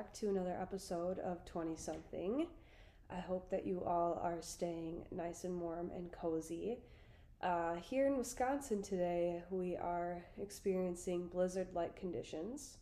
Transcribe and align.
back 0.00 0.14
to 0.14 0.30
another 0.30 0.56
episode 0.58 1.18
of 1.18 1.44
20 1.44 1.76
something. 1.76 2.46
I 3.14 3.20
hope 3.20 3.50
that 3.50 3.66
you 3.66 3.84
all 3.84 4.18
are 4.22 4.40
staying 4.40 5.04
nice 5.10 5.44
and 5.44 5.60
warm 5.60 5.90
and 5.94 6.10
cozy. 6.10 6.78
Uh, 7.42 7.74
here 7.74 8.06
in 8.06 8.16
Wisconsin 8.16 8.80
today, 8.80 9.42
we 9.50 9.76
are 9.76 10.24
experiencing 10.40 11.26
blizzard 11.26 11.66
like 11.74 12.00
conditions. 12.00 12.78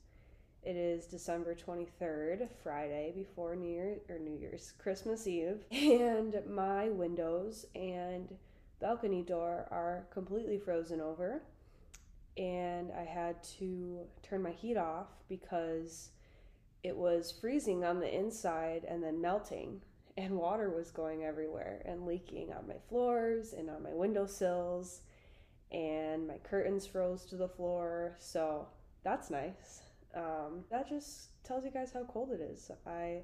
It 0.62 0.76
is 0.76 1.06
December 1.06 1.56
23rd, 1.56 2.50
Friday, 2.62 3.12
before 3.16 3.56
New 3.56 3.68
Year 3.68 3.96
or 4.08 4.20
New 4.20 4.38
Year's, 4.38 4.74
Christmas 4.78 5.26
Eve, 5.26 5.64
and 5.72 6.36
my 6.48 6.88
windows 6.90 7.66
and 7.74 8.32
balcony 8.80 9.22
door 9.22 9.66
are 9.72 10.06
completely 10.12 10.60
frozen 10.60 11.00
over 11.00 11.42
and 12.36 12.92
I 12.92 13.02
had 13.02 13.42
to 13.58 14.02
turn 14.22 14.40
my 14.40 14.52
heat 14.52 14.76
off 14.76 15.08
because 15.28 16.10
it 16.82 16.96
was 16.96 17.32
freezing 17.40 17.84
on 17.84 18.00
the 18.00 18.14
inside 18.14 18.84
and 18.88 19.02
then 19.02 19.20
melting 19.20 19.80
and 20.16 20.34
water 20.34 20.70
was 20.70 20.90
going 20.90 21.24
everywhere 21.24 21.82
and 21.84 22.04
leaking 22.04 22.52
on 22.52 22.66
my 22.66 22.74
floors 22.88 23.52
and 23.52 23.70
on 23.70 23.82
my 23.82 23.92
windowsills 23.92 25.02
and 25.70 26.26
my 26.26 26.38
curtains 26.38 26.86
froze 26.86 27.24
to 27.26 27.36
the 27.36 27.48
floor. 27.48 28.16
So 28.18 28.66
that's 29.04 29.30
nice. 29.30 29.82
Um, 30.14 30.64
that 30.70 30.88
just 30.88 31.42
tells 31.44 31.64
you 31.64 31.70
guys 31.70 31.92
how 31.92 32.04
cold 32.04 32.32
it 32.32 32.40
is. 32.40 32.70
I 32.86 33.22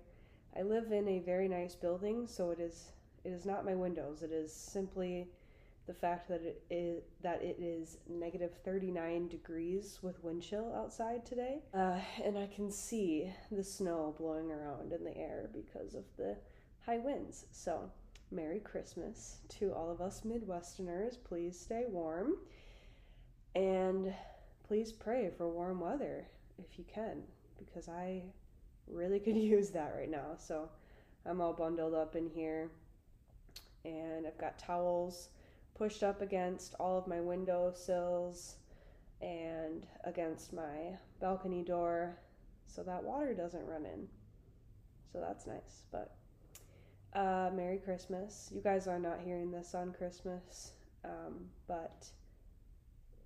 i 0.56 0.62
live 0.62 0.92
in 0.92 1.08
a 1.08 1.18
very 1.18 1.48
nice 1.48 1.74
building 1.74 2.28
so 2.28 2.50
it 2.50 2.61
is 2.61 2.92
it 3.24 3.30
is 3.30 3.44
not 3.46 3.64
my 3.64 3.74
windows. 3.74 4.22
It 4.22 4.30
is 4.30 4.52
simply 4.52 5.28
the 5.86 5.94
fact 5.94 6.28
that 6.28 6.40
it 6.42 6.62
is 6.70 7.02
that 7.22 7.42
it 7.42 7.58
is 7.60 7.98
negative 8.08 8.52
39 8.64 9.28
degrees 9.28 9.98
with 10.02 10.22
wind 10.24 10.42
chill 10.42 10.72
outside 10.74 11.27
today. 11.27 11.58
Uh, 11.74 11.98
and 12.24 12.38
i 12.38 12.46
can 12.46 12.70
see 12.70 13.30
the 13.50 13.62
snow 13.62 14.14
blowing 14.18 14.50
around 14.50 14.92
in 14.92 15.05
the 15.05 15.16
air 15.16 15.50
because 15.52 15.94
of 15.94 16.05
the 16.16 16.36
high 16.84 16.98
winds. 16.98 17.46
So 17.52 17.90
merry 18.30 18.60
christmas 18.60 19.38
to 19.58 19.72
all 19.72 19.90
of 19.90 20.00
us 20.00 20.22
midwesterners. 20.22 21.16
Please 21.22 21.58
stay 21.58 21.84
warm. 21.88 22.36
And 23.55 24.12
please 24.66 24.90
pray 24.92 25.30
for 25.36 25.48
warm 25.48 25.80
weather 25.80 26.27
if 26.58 26.78
you 26.78 26.84
can 26.92 27.22
because 27.58 27.88
i 27.88 28.22
really 28.86 29.18
could 29.24 29.36
use 29.36 29.70
that 29.70 29.94
right 29.94 30.10
now. 30.10 30.36
So 30.38 30.70
i'm 31.27 31.42
all 31.42 31.52
bundled 31.52 31.94
up 31.94 32.16
in 32.16 32.27
here 32.27 32.70
and 33.84 34.27
i've 34.27 34.38
got 34.38 34.58
towels 34.58 35.28
pushed 35.75 36.03
up 36.03 36.22
against 36.22 36.75
all 36.78 36.98
of 36.98 37.06
my 37.06 37.20
window 37.20 37.72
sills 37.75 38.56
and 39.20 39.86
against 40.05 40.53
my 40.53 40.97
balcony 41.20 41.62
door 41.62 42.17
so 42.67 42.83
that 42.83 43.03
water 43.03 43.34
doesn't 43.34 43.67
run 43.67 43.84
in. 43.84 44.06
So 45.12 45.20
that's 45.20 45.47
nice. 45.47 45.84
But 45.92 46.14
uh, 47.14 47.50
Merry 47.55 47.78
Christmas. 47.78 48.50
You 48.55 48.61
guys 48.61 48.86
are 48.89 48.98
not 48.98 49.20
hearing 49.25 49.50
this 49.50 49.75
on 49.75 49.92
Christmas, 49.92 50.72
um, 51.05 51.47
but 51.69 52.06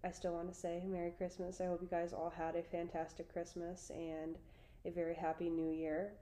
I 0.04 0.10
still 0.10 0.34
want 0.34 0.52
to 0.52 0.54
say 0.54 0.82
Merry 0.86 1.12
Christmas. 1.16 1.60
I 1.60 1.66
hope 1.66 1.80
you 1.82 1.88
guys 1.88 2.12
all 2.12 2.30
had 2.30 2.54
a 2.54 2.62
fantastic 2.62 3.32
Christmas 3.32 3.90
and 3.90 4.36
a 4.84 4.90
very 4.90 5.14
happy 5.14 5.48
new 5.48 5.70
year. 5.72 6.12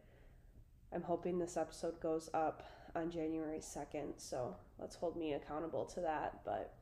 I'm 0.93 1.03
hoping 1.03 1.39
this 1.39 1.57
episode 1.57 2.01
goes 2.01 2.31
up 2.33 2.63
on 2.97 3.11
January 3.11 3.59
2nd. 3.59 4.15
So 4.17 4.57
let's 4.79 4.97
hold 4.97 5.17
me 5.17 5.35
accountable 5.35 5.85
to 5.87 6.01
that. 6.01 6.41
But 6.45 6.75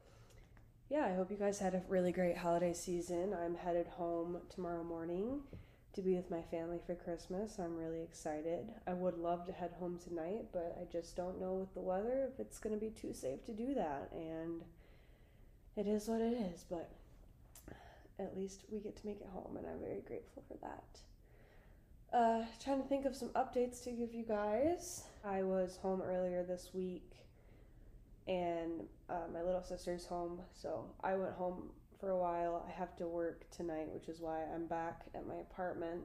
yeah, 0.88 1.06
I 1.06 1.14
hope 1.14 1.30
you 1.30 1.36
guys 1.36 1.58
had 1.58 1.75
a 1.75 1.82
really 1.88 2.12
great 2.12 2.36
holiday 2.36 2.72
season. 2.72 3.34
I'm 3.34 3.56
headed 3.56 3.88
home 3.88 4.38
tomorrow 4.48 4.84
morning 4.84 5.41
to 5.94 6.03
be 6.03 6.14
with 6.14 6.30
my 6.30 6.42
family 6.42 6.80
for 6.84 6.94
Christmas. 6.94 7.58
I'm 7.58 7.76
really 7.76 8.03
excited. 8.03 8.72
I 8.86 8.94
would 8.94 9.16
love 9.16 9.47
to 9.47 9.53
head 9.53 9.72
home 9.78 9.98
tonight, 9.98 10.47
but 10.53 10.76
I 10.80 10.91
just 10.91 11.16
don't 11.16 11.41
know 11.41 11.54
with 11.54 11.72
the 11.74 11.80
weather 11.80 12.28
if 12.32 12.41
it's 12.41 12.58
going 12.58 12.74
to 12.74 12.80
be 12.80 12.91
too 12.91 13.12
safe 13.12 13.44
to 13.47 13.53
do 13.53 13.74
that. 13.74 14.10
And 14.12 14.62
it 15.76 15.86
is 15.86 16.08
what 16.08 16.20
it 16.20 16.34
is, 16.34 16.64
but 16.69 16.91
at 18.19 18.36
least 18.36 18.64
we 18.70 18.78
get 18.78 18.97
to 18.97 19.06
make 19.06 19.20
it 19.20 19.28
home, 19.32 19.56
and 19.56 19.66
I'm 19.66 19.80
very 19.80 20.03
grateful 20.06 20.42
for 20.47 20.56
that. 20.62 21.00
Uh, 22.14 22.44
trying 22.62 22.80
to 22.80 22.88
think 22.88 23.06
of 23.06 23.16
some 23.16 23.30
updates 23.30 23.82
to 23.82 23.91
give 23.91 24.14
you 24.14 24.22
guys. 24.22 25.02
I 25.25 25.42
was 25.42 25.78
home 25.82 26.00
earlier 26.00 26.44
this 26.44 26.70
week, 26.72 27.10
and 28.28 28.84
uh, 29.10 29.26
my 29.32 29.42
little 29.42 29.64
sister's 29.64 30.06
home, 30.06 30.41
so 30.53 30.84
I 31.03 31.16
went 31.16 31.32
home 31.32 31.70
for 31.98 32.10
a 32.10 32.16
while. 32.16 32.64
I 32.69 32.70
have 32.70 32.94
to 32.98 33.08
work 33.08 33.50
tonight, 33.50 33.88
which 33.92 34.08
is 34.08 34.20
why 34.20 34.44
I'm 34.54 34.66
back 34.66 35.06
at 35.12 35.26
my 35.26 35.34
apartment. 35.34 36.03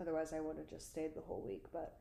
Otherwise, 0.00 0.32
I 0.32 0.38
would 0.38 0.56
have 0.58 0.70
just 0.70 0.92
stayed 0.92 1.16
the 1.16 1.22
whole 1.22 1.42
week. 1.44 1.64
But 1.72 1.98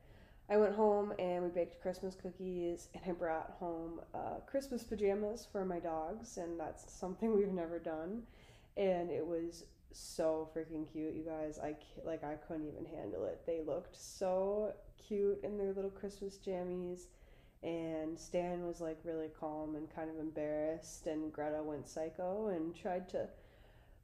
I 0.47 0.57
went 0.57 0.75
home 0.75 1.11
and 1.17 1.43
we 1.43 1.49
baked 1.49 1.81
Christmas 1.81 2.13
cookies, 2.13 2.89
and 2.93 3.01
I 3.07 3.13
brought 3.13 3.55
home 3.59 4.01
uh, 4.13 4.41
Christmas 4.45 4.83
pajamas 4.83 5.47
for 5.51 5.65
my 5.65 5.79
dogs, 5.79 6.37
and 6.37 6.59
that's 6.59 6.93
something 6.93 7.35
we've 7.35 7.53
never 7.53 7.79
done. 7.79 8.21
And 8.77 9.09
it 9.09 9.25
was 9.25 9.63
so 9.91 10.49
freaking 10.55 10.91
cute, 10.91 11.15
you 11.15 11.23
guys. 11.23 11.59
I 11.59 11.75
like 12.03 12.23
I 12.23 12.35
couldn't 12.35 12.67
even 12.67 12.85
handle 12.85 13.25
it. 13.25 13.41
They 13.45 13.61
looked 13.65 13.95
so 13.95 14.73
cute 15.07 15.39
in 15.43 15.57
their 15.57 15.73
little 15.73 15.89
Christmas 15.89 16.37
jammies, 16.45 17.07
and 17.63 18.17
Stan 18.17 18.65
was 18.65 18.81
like 18.81 18.99
really 19.03 19.29
calm 19.39 19.75
and 19.75 19.93
kind 19.93 20.09
of 20.09 20.19
embarrassed, 20.19 21.07
and 21.07 21.33
Greta 21.33 21.61
went 21.63 21.87
psycho 21.87 22.47
and 22.49 22.75
tried 22.75 23.09
to 23.09 23.27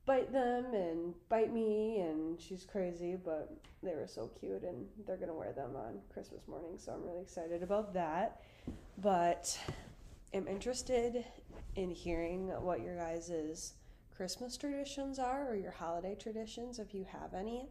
bite 0.06 0.32
them 0.32 0.74
and 0.74 1.14
bite 1.30 1.54
me, 1.54 2.00
and 2.00 2.40
she's 2.40 2.64
crazy, 2.64 3.16
but 3.16 3.56
they 3.82 3.96
were 3.96 4.08
so 4.08 4.30
cute, 4.40 4.64
and 4.64 4.86
they're 5.08 5.18
gonna 5.18 5.34
wear 5.34 5.52
them 5.54 5.76
on 5.76 6.00
Christmas 6.14 6.48
morning, 6.48 6.78
so 6.78 6.92
I'm 6.94 7.04
really 7.04 7.22
excited 7.22 7.64
about 7.64 7.94
that. 7.94 8.42
But 8.98 9.58
I'm 10.34 10.48
interested 10.48 11.26
in 11.76 11.90
hearing 11.90 12.48
what 12.62 12.82
your 12.82 12.98
guys's 12.98 13.74
Christmas 14.16 14.56
traditions 14.56 15.20
are 15.20 15.50
or 15.50 15.56
your 15.56 15.72
holiday 15.72 16.16
traditions, 16.16 16.80
if 16.80 16.94
you 16.94 17.06
have 17.12 17.34
any. 17.34 17.70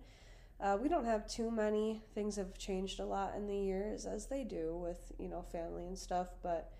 Uh, 0.60 0.76
we 0.80 0.88
don't 0.88 1.04
have 1.04 1.26
too 1.26 1.50
many. 1.50 2.02
Things 2.14 2.36
have 2.36 2.56
changed 2.58 3.00
a 3.00 3.04
lot 3.04 3.34
in 3.34 3.46
the 3.46 3.56
years, 3.56 4.06
as 4.06 4.26
they 4.26 4.44
do 4.44 4.76
with, 4.76 5.12
you 5.18 5.28
know, 5.28 5.42
family 5.42 5.86
and 5.86 5.98
stuff. 5.98 6.28
But 6.42 6.72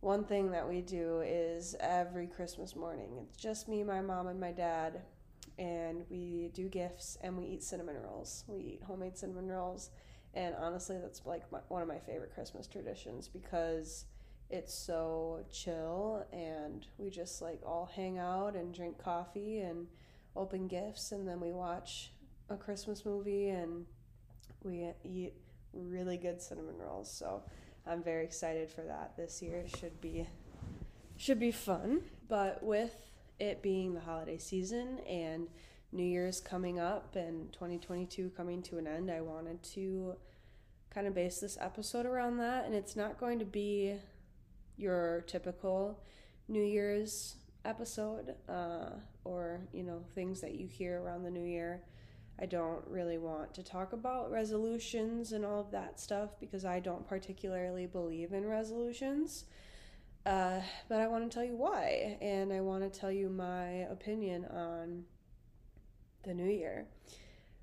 one 0.00 0.24
thing 0.24 0.50
that 0.52 0.68
we 0.68 0.80
do 0.80 1.20
is 1.20 1.76
every 1.80 2.26
Christmas 2.26 2.74
morning, 2.74 3.08
it's 3.22 3.36
just 3.36 3.68
me, 3.68 3.82
my 3.82 4.00
mom, 4.00 4.28
and 4.28 4.40
my 4.40 4.52
dad. 4.52 5.02
And 5.58 6.04
we 6.08 6.50
do 6.54 6.68
gifts 6.68 7.18
and 7.20 7.36
we 7.36 7.44
eat 7.44 7.62
cinnamon 7.62 7.96
rolls. 8.02 8.44
We 8.48 8.60
eat 8.60 8.82
homemade 8.86 9.18
cinnamon 9.18 9.48
rolls. 9.48 9.90
And 10.34 10.54
honestly, 10.58 10.96
that's 10.98 11.26
like 11.26 11.50
my, 11.52 11.58
one 11.68 11.82
of 11.82 11.88
my 11.88 11.98
favorite 11.98 12.34
Christmas 12.34 12.66
traditions 12.66 13.28
because 13.28 14.06
it's 14.52 14.74
so 14.74 15.40
chill 15.50 16.26
and 16.32 16.86
we 16.98 17.08
just 17.08 17.40
like 17.40 17.60
all 17.64 17.90
hang 17.96 18.18
out 18.18 18.54
and 18.54 18.74
drink 18.74 19.02
coffee 19.02 19.60
and 19.60 19.86
open 20.36 20.68
gifts 20.68 21.12
and 21.12 21.26
then 21.26 21.40
we 21.40 21.50
watch 21.50 22.12
a 22.50 22.56
Christmas 22.56 23.04
movie 23.06 23.48
and 23.48 23.86
we 24.62 24.86
eat 25.04 25.32
really 25.72 26.18
good 26.18 26.40
cinnamon 26.40 26.76
rolls. 26.78 27.10
So 27.10 27.42
I'm 27.86 28.02
very 28.02 28.24
excited 28.24 28.70
for 28.70 28.82
that 28.82 29.16
this 29.16 29.40
year. 29.42 29.58
It 29.58 29.74
should 29.76 30.00
be 30.00 30.26
should 31.16 31.40
be 31.40 31.50
fun. 31.50 32.02
But 32.28 32.62
with 32.62 32.94
it 33.38 33.62
being 33.62 33.94
the 33.94 34.00
holiday 34.00 34.38
season 34.38 34.98
and 35.08 35.48
New 35.92 36.04
Year's 36.04 36.40
coming 36.40 36.78
up 36.78 37.16
and 37.16 37.52
2022 37.52 38.30
coming 38.36 38.62
to 38.62 38.78
an 38.78 38.86
end, 38.86 39.10
I 39.10 39.20
wanted 39.20 39.62
to 39.74 40.14
kind 40.90 41.06
of 41.06 41.14
base 41.14 41.40
this 41.40 41.56
episode 41.58 42.04
around 42.04 42.36
that 42.36 42.66
and 42.66 42.74
it's 42.74 42.96
not 42.96 43.18
going 43.18 43.38
to 43.38 43.46
be 43.46 43.94
your 44.76 45.24
typical 45.26 46.02
New 46.48 46.62
Year's 46.62 47.36
episode 47.64 48.34
uh, 48.48 48.90
or, 49.24 49.60
you 49.72 49.82
know, 49.82 50.02
things 50.14 50.40
that 50.40 50.54
you 50.54 50.66
hear 50.66 51.00
around 51.00 51.22
the 51.22 51.30
new 51.30 51.44
year. 51.44 51.82
I 52.40 52.46
don't 52.46 52.82
really 52.88 53.18
want 53.18 53.54
to 53.54 53.62
talk 53.62 53.92
about 53.92 54.30
resolutions 54.30 55.32
and 55.32 55.44
all 55.44 55.60
of 55.60 55.70
that 55.70 56.00
stuff 56.00 56.30
because 56.40 56.64
I 56.64 56.80
don't 56.80 57.06
particularly 57.06 57.86
believe 57.86 58.32
in 58.32 58.46
resolutions. 58.46 59.44
Uh, 60.24 60.60
but 60.88 61.00
I 61.00 61.08
want 61.08 61.28
to 61.28 61.34
tell 61.34 61.44
you 61.44 61.56
why, 61.56 62.16
and 62.20 62.52
I 62.52 62.60
want 62.60 62.90
to 62.90 63.00
tell 63.00 63.10
you 63.10 63.28
my 63.28 63.86
opinion 63.90 64.44
on 64.46 65.04
the 66.22 66.32
new 66.32 66.50
year. 66.50 66.86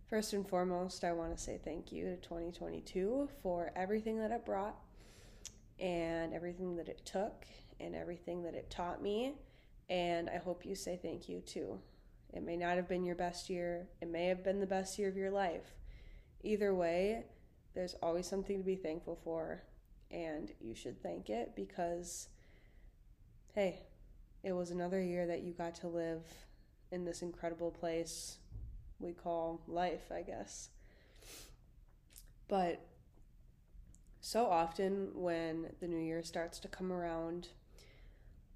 First 0.09 0.33
and 0.33 0.47
foremost, 0.47 1.03
I 1.03 1.13
want 1.13 1.35
to 1.35 1.41
say 1.41 1.59
thank 1.63 1.91
you 1.91 2.05
to 2.05 2.15
2022 2.17 3.29
for 3.41 3.71
everything 3.75 4.19
that 4.19 4.31
it 4.31 4.45
brought 4.45 4.75
and 5.79 6.33
everything 6.33 6.75
that 6.75 6.89
it 6.89 7.05
took 7.05 7.45
and 7.79 7.95
everything 7.95 8.43
that 8.43 8.55
it 8.55 8.69
taught 8.69 9.01
me. 9.01 9.35
And 9.89 10.29
I 10.29 10.37
hope 10.37 10.65
you 10.65 10.75
say 10.75 10.99
thank 11.01 11.29
you 11.29 11.41
too. 11.41 11.79
It 12.33 12.43
may 12.43 12.57
not 12.57 12.75
have 12.75 12.87
been 12.87 13.03
your 13.03 13.15
best 13.15 13.49
year, 13.49 13.87
it 14.01 14.09
may 14.09 14.27
have 14.27 14.43
been 14.43 14.59
the 14.59 14.67
best 14.67 14.99
year 14.99 15.09
of 15.09 15.17
your 15.17 15.31
life. 15.31 15.73
Either 16.43 16.73
way, 16.75 17.25
there's 17.73 17.95
always 18.03 18.27
something 18.27 18.57
to 18.57 18.63
be 18.63 18.75
thankful 18.75 19.19
for, 19.23 19.63
and 20.11 20.51
you 20.61 20.75
should 20.75 21.01
thank 21.01 21.29
it 21.29 21.55
because, 21.55 22.27
hey, 23.55 23.81
it 24.43 24.53
was 24.53 24.69
another 24.71 25.01
year 25.01 25.25
that 25.27 25.41
you 25.41 25.53
got 25.53 25.75
to 25.75 25.87
live 25.87 26.23
in 26.91 27.03
this 27.03 27.21
incredible 27.21 27.71
place 27.71 28.37
we 28.99 29.13
call 29.13 29.61
life, 29.67 30.11
I 30.11 30.21
guess. 30.21 30.69
But 32.47 32.85
so 34.21 34.45
often 34.45 35.09
when 35.13 35.67
the 35.79 35.87
new 35.87 35.99
year 35.99 36.21
starts 36.23 36.59
to 36.59 36.67
come 36.67 36.91
around, 36.91 37.49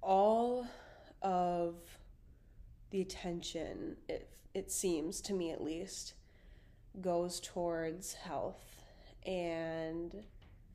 all 0.02 0.66
of 1.22 1.74
the 2.90 3.00
attention, 3.00 3.96
it, 4.08 4.28
it 4.54 4.70
seems 4.70 5.20
to 5.22 5.32
me 5.32 5.50
at 5.50 5.62
least, 5.62 6.14
goes 7.00 7.40
towards 7.40 8.14
health 8.14 8.84
and 9.26 10.22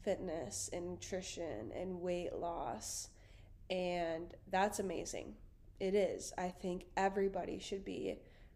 fitness 0.03 0.69
and 0.74 0.89
nutrition 0.89 1.71
and 1.75 2.01
weight 2.01 2.33
loss. 2.33 3.09
And 3.69 4.33
that's 4.50 4.80
amazing. 4.80 5.36
It 5.80 5.94
is. 5.94 6.33
I 6.38 6.50
think 6.50 6.86
everybody 6.97 7.59
should 7.59 7.86
be 7.86 8.15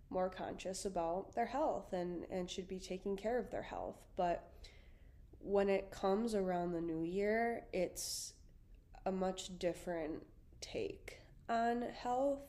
more 0.10 0.30
conscious 0.30 0.86
about 0.86 1.34
their 1.36 1.46
health 1.46 1.94
and, 1.94 2.26
and 2.30 2.50
should 2.50 2.68
be 2.68 2.80
taking 2.80 3.16
care 3.16 3.38
of 3.38 3.50
their 3.52 3.62
health. 3.62 4.02
But 4.18 4.50
when 5.44 5.70
it 5.70 5.92
comes 5.92 6.36
around 6.36 6.72
the 6.72 6.82
new 6.82 7.04
year, 7.04 7.66
it's 7.74 8.34
a 9.06 9.12
much 9.12 9.58
different 9.60 10.24
take 10.62 11.20
on 11.50 11.84
health. 11.94 12.40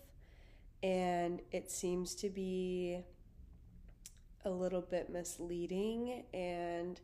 And 0.83 1.41
it 1.51 1.71
seems 1.71 2.15
to 2.17 2.29
be 2.29 3.01
a 4.45 4.51
little 4.51 4.83
bit 4.83 5.11
misleading 5.11 6.25
and 6.35 7.01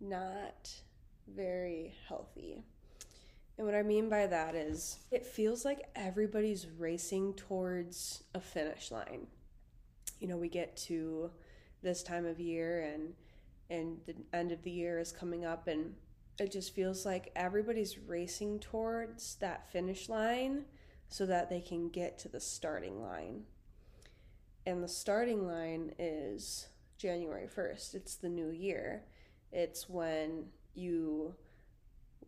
not 0.00 0.70
very 1.34 1.94
healthy. 2.08 2.62
And 3.58 3.66
what 3.66 3.74
I 3.74 3.82
mean 3.82 4.08
by 4.08 4.26
that 4.26 4.54
is 4.54 4.98
it 5.10 5.26
feels 5.26 5.64
like 5.64 5.88
everybody's 5.96 6.66
racing 6.78 7.34
towards 7.34 8.22
a 8.34 8.40
finish 8.40 8.90
line. 8.90 9.26
You 10.20 10.28
know, 10.28 10.36
we 10.36 10.48
get 10.48 10.76
to 10.88 11.30
this 11.82 12.02
time 12.02 12.26
of 12.26 12.38
year 12.38 12.82
and 12.82 13.14
and 13.70 13.98
the 14.06 14.14
end 14.32 14.52
of 14.52 14.62
the 14.62 14.70
year 14.70 14.98
is 14.98 15.12
coming 15.12 15.44
up 15.44 15.66
and 15.66 15.94
it 16.38 16.52
just 16.52 16.74
feels 16.74 17.06
like 17.06 17.32
everybody's 17.34 17.98
racing 17.98 18.58
towards 18.60 19.36
that 19.36 19.70
finish 19.70 20.08
line 20.08 20.64
so 21.08 21.24
that 21.26 21.48
they 21.48 21.60
can 21.60 21.88
get 21.88 22.18
to 22.18 22.28
the 22.28 22.40
starting 22.40 23.02
line. 23.02 23.44
And 24.66 24.82
the 24.82 24.88
starting 24.88 25.46
line 25.46 25.94
is 25.98 26.68
January 26.98 27.46
1st. 27.46 27.94
It's 27.94 28.16
the 28.16 28.28
new 28.28 28.50
year. 28.50 29.04
It's 29.52 29.88
when 29.88 30.46
you 30.74 31.34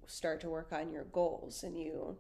start 0.07 0.41
to 0.41 0.49
work 0.49 0.73
on 0.73 0.91
your 0.91 1.05
goals 1.05 1.63
and 1.63 1.79
you 1.79 2.17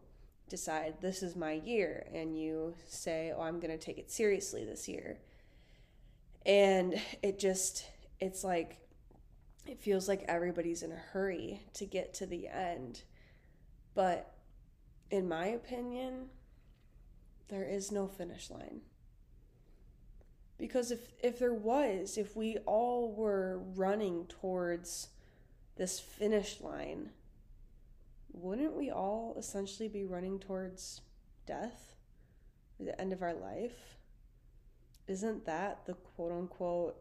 decide 0.48 0.94
this 1.00 1.22
is 1.22 1.36
my 1.36 1.52
year 1.52 2.06
and 2.12 2.38
you 2.38 2.74
say, 2.86 3.32
"Oh, 3.34 3.42
I'm 3.42 3.60
going 3.60 3.70
to 3.70 3.78
take 3.78 3.98
it 3.98 4.10
seriously 4.10 4.64
this 4.64 4.88
year." 4.88 5.20
And 6.44 7.00
it 7.22 7.38
just 7.38 7.86
it's 8.20 8.42
like 8.44 8.80
it 9.68 9.78
feels 9.78 10.08
like 10.08 10.24
everybody's 10.26 10.82
in 10.82 10.90
a 10.90 10.96
hurry 10.96 11.60
to 11.74 11.84
get 11.84 12.14
to 12.14 12.26
the 12.26 12.48
end. 12.48 13.02
But 13.94 14.32
in 15.10 15.28
my 15.28 15.46
opinion, 15.48 16.30
there 17.48 17.64
is 17.64 17.92
no 17.92 18.08
finish 18.08 18.50
line. 18.50 18.80
Because 20.56 20.90
if 20.90 21.12
if 21.22 21.38
there 21.38 21.52
was, 21.52 22.16
if 22.16 22.34
we 22.34 22.56
all 22.64 23.12
were 23.12 23.60
running 23.76 24.26
towards 24.26 25.08
this 25.76 26.00
finish 26.00 26.60
line, 26.62 27.10
wouldn't 28.32 28.74
we 28.74 28.90
all 28.90 29.34
essentially 29.38 29.88
be 29.88 30.04
running 30.04 30.38
towards 30.38 31.02
death? 31.46 31.94
The 32.80 32.98
end 32.98 33.12
of 33.12 33.22
our 33.22 33.34
life? 33.34 33.96
Isn't 35.06 35.44
that 35.44 35.84
the 35.84 35.94
quote 35.94 36.32
unquote 36.32 36.96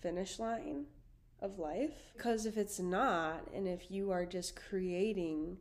finish 0.00 0.40
line 0.40 0.86
of 1.42 1.58
life? 1.58 1.90
Because 2.16 2.46
if 2.46 2.56
it's 2.56 2.78
not, 2.78 3.48
and 3.52 3.66
if 3.66 3.90
you 3.90 4.10
are 4.10 4.24
just 4.24 4.56
creating 4.56 5.58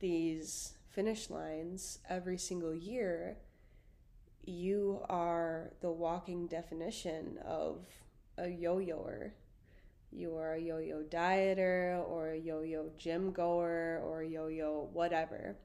these 0.00 0.74
finish 0.90 1.30
lines 1.30 2.00
every 2.08 2.36
single 2.36 2.74
year, 2.74 3.38
you 4.44 5.00
are 5.08 5.72
the 5.80 5.90
walking 5.90 6.46
definition 6.46 7.38
of 7.44 7.86
a 8.36 8.48
yo 8.48 8.78
yoer. 8.78 9.32
You 10.10 10.36
are 10.36 10.54
a 10.54 10.60
yo 10.60 10.78
yo 10.78 11.02
dieter 11.02 12.02
or 12.08 12.30
a 12.30 12.36
yo 12.36 12.62
yo 12.62 12.90
gym 12.98 13.30
goer 13.30 14.00
or 14.04 14.22
a 14.22 14.28
yo 14.28 14.48
yo 14.48 14.88
whatever. 14.92 15.56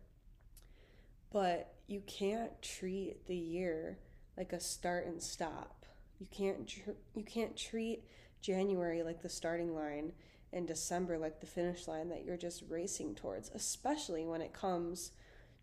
But 1.31 1.73
you 1.87 2.01
can't 2.05 2.61
treat 2.61 3.25
the 3.25 3.35
year 3.35 3.97
like 4.37 4.53
a 4.53 4.59
start 4.59 5.07
and 5.07 5.21
stop. 5.21 5.85
You 6.19 6.27
can't 6.29 6.67
tr- 6.67 7.01
you 7.15 7.23
can't 7.23 7.57
treat 7.57 8.03
January 8.45 9.01
like 9.01 9.21
the 9.21 9.29
starting 9.29 9.73
line 9.73 10.11
and 10.53 10.67
December 10.67 11.17
like 11.17 11.39
the 11.39 11.47
finish 11.47 11.87
line 11.87 12.09
that 12.09 12.23
you're 12.23 12.37
just 12.37 12.63
racing 12.69 13.15
towards, 13.15 13.49
especially 13.55 14.25
when 14.25 14.41
it 14.41 14.53
comes 14.53 15.11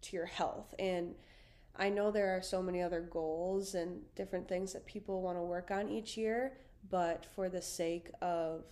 to 0.03 0.17
your 0.17 0.27
health. 0.27 0.75
And 0.79 1.15
I 1.77 1.89
know 1.89 2.11
there 2.11 2.37
are 2.37 2.43
so 2.43 2.61
many 2.61 2.83
other 2.83 3.01
goals 3.01 3.75
and 3.75 4.03
different 4.17 4.49
things 4.49 4.73
that 4.73 4.85
people 4.85 5.23
want 5.23 5.39
to 5.39 5.43
work 5.43 5.71
on 5.71 5.89
each 5.89 6.17
year, 6.17 6.59
but 6.91 7.25
for 7.35 7.49
the 7.49 7.63
sake 7.63 8.11
of 8.21 8.65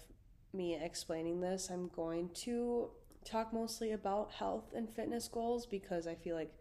me 0.52 0.74
explaining 0.74 1.40
this, 1.40 1.70
I'm 1.70 1.88
going 1.88 2.30
to 2.44 2.90
talk 3.24 3.52
mostly 3.52 3.92
about 3.92 4.32
health 4.32 4.72
and 4.74 4.90
fitness 4.90 5.28
goals 5.28 5.66
because 5.66 6.06
I 6.06 6.14
feel 6.16 6.34
like 6.34 6.52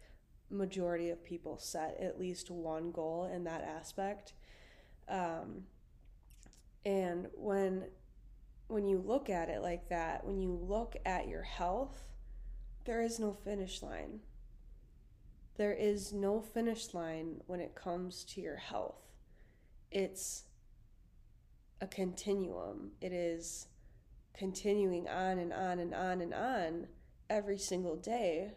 majority 0.52 1.10
of 1.10 1.24
people 1.24 1.58
set 1.58 1.98
at 2.00 2.20
least 2.20 2.52
one 2.52 2.92
goal 2.92 3.30
in 3.34 3.44
that 3.46 3.64
aspect. 3.64 4.34
Um, 5.08 5.64
and 6.86 7.28
when 7.36 7.86
when 8.68 8.86
you 8.86 9.00
look 9.00 9.30
at 9.30 9.50
it 9.50 9.62
like 9.62 9.90
that, 9.90 10.24
when 10.24 10.40
you 10.40 10.54
look 10.54 10.96
at 11.04 11.28
your 11.28 11.42
health, 11.42 11.98
there 12.86 13.02
is 13.02 13.20
no 13.20 13.34
finish 13.34 13.82
line. 13.82 14.20
There 15.58 15.74
is 15.74 16.14
no 16.14 16.40
finish 16.40 16.94
line 16.94 17.42
when 17.48 17.60
it 17.60 17.74
comes 17.74 18.24
to 18.26 18.42
your 18.42 18.58
health. 18.58 19.02
It's 19.92 20.44
a 21.82 21.88
continuum. 21.88 22.92
It 23.02 23.12
is 23.12 23.68
continuing 24.38 25.08
on 25.08 25.40
and 25.40 25.52
on 25.52 25.80
and 25.80 25.94
on 25.94 26.22
and 26.22 26.34
on 26.34 26.88
every 27.28 27.58
single 27.58 27.96
day, 27.96 28.54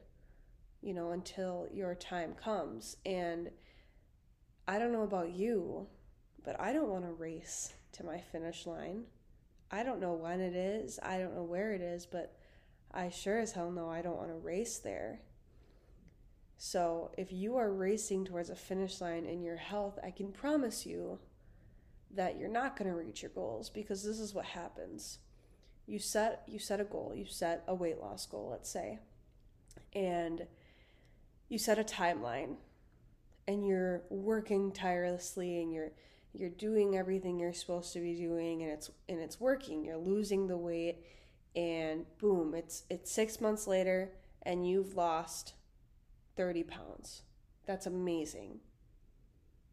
you 0.83 0.93
know, 0.93 1.12
until 1.12 1.67
your 1.73 1.95
time 1.95 2.35
comes. 2.35 2.99
And 3.07 3.50
I 4.69 4.79
don't 4.79 4.93
know 4.93 5.02
about 5.02 5.31
you, 5.31 5.88
but 6.45 6.61
I 6.61 6.75
don't 6.75 6.91
want 6.91 7.05
to 7.07 7.12
race 7.12 7.73
to 7.93 8.05
my 8.05 8.19
finish 8.19 8.67
line. 8.67 9.05
I 9.71 9.83
don't 9.83 10.01
know 10.01 10.13
when 10.13 10.41
it 10.41 10.55
is, 10.55 10.99
I 11.03 11.19
don't 11.19 11.35
know 11.35 11.45
where 11.45 11.73
it 11.73 11.81
is, 11.81 12.07
but 12.07 12.37
I 12.93 13.09
sure 13.09 13.39
as 13.39 13.53
hell 13.53 13.71
know 13.71 13.89
I 13.89 14.03
don't 14.03 14.19
want 14.19 14.29
to 14.29 14.35
race 14.35 14.79
there. 14.79 15.21
So, 16.59 17.11
if 17.19 17.33
you 17.33 17.57
are 17.57 17.73
racing 17.73 18.25
towards 18.25 18.51
a 18.51 18.55
finish 18.55 19.01
line 19.01 19.25
in 19.25 19.43
your 19.43 19.57
health, 19.57 19.99
I 20.05 20.11
can 20.11 20.31
promise 20.31 20.87
you 20.87 21.19
that 22.15 22.39
you're 22.39 22.49
not 22.49 22.77
going 22.77 22.89
to 22.91 22.97
reach 22.97 23.23
your 23.23 23.31
goals 23.31 23.71
because 23.71 24.05
this 24.05 24.21
is 24.21 24.35
what 24.35 24.45
happens. 24.45 25.19
You 25.87 25.99
set 25.99 26.45
you 26.47 26.59
set 26.59 26.81
a 26.81 26.85
goal, 26.85 27.15
you 27.17 27.25
set 27.27 27.65
a 27.67 27.75
weight 27.75 27.99
loss 27.99 28.27
goal, 28.27 28.51
let's 28.51 28.71
say. 28.71 29.01
And 29.95 30.47
you 31.49 31.59
set 31.59 31.79
a 31.79 31.85
timeline 31.85 32.57
and 33.49 33.67
you're 33.67 34.03
working 34.09 34.73
tirelessly 34.73 35.61
and 35.61 35.73
you're 35.73 35.93
you're 36.33 36.51
doing 36.51 36.97
everything 36.97 37.39
you're 37.39 37.53
supposed 37.53 37.93
to 37.93 38.01
be 38.01 38.15
doing 38.15 38.62
and 38.62 38.73
it's 38.73 38.91
and 39.09 39.21
it's 39.21 39.41
working. 39.41 39.85
You're 39.85 39.97
losing 39.99 40.47
the 40.47 40.57
weight 40.57 41.05
and 41.55 42.07
boom, 42.19 42.55
it's 42.55 42.85
it's 42.89 43.12
6 43.12 43.41
months 43.41 43.67
later 43.67 44.12
and 44.43 44.67
you've 44.69 44.97
lost 44.97 45.55
30 46.37 46.62
pounds. 46.65 47.23
That's 47.67 47.87
amazing. 47.87 48.61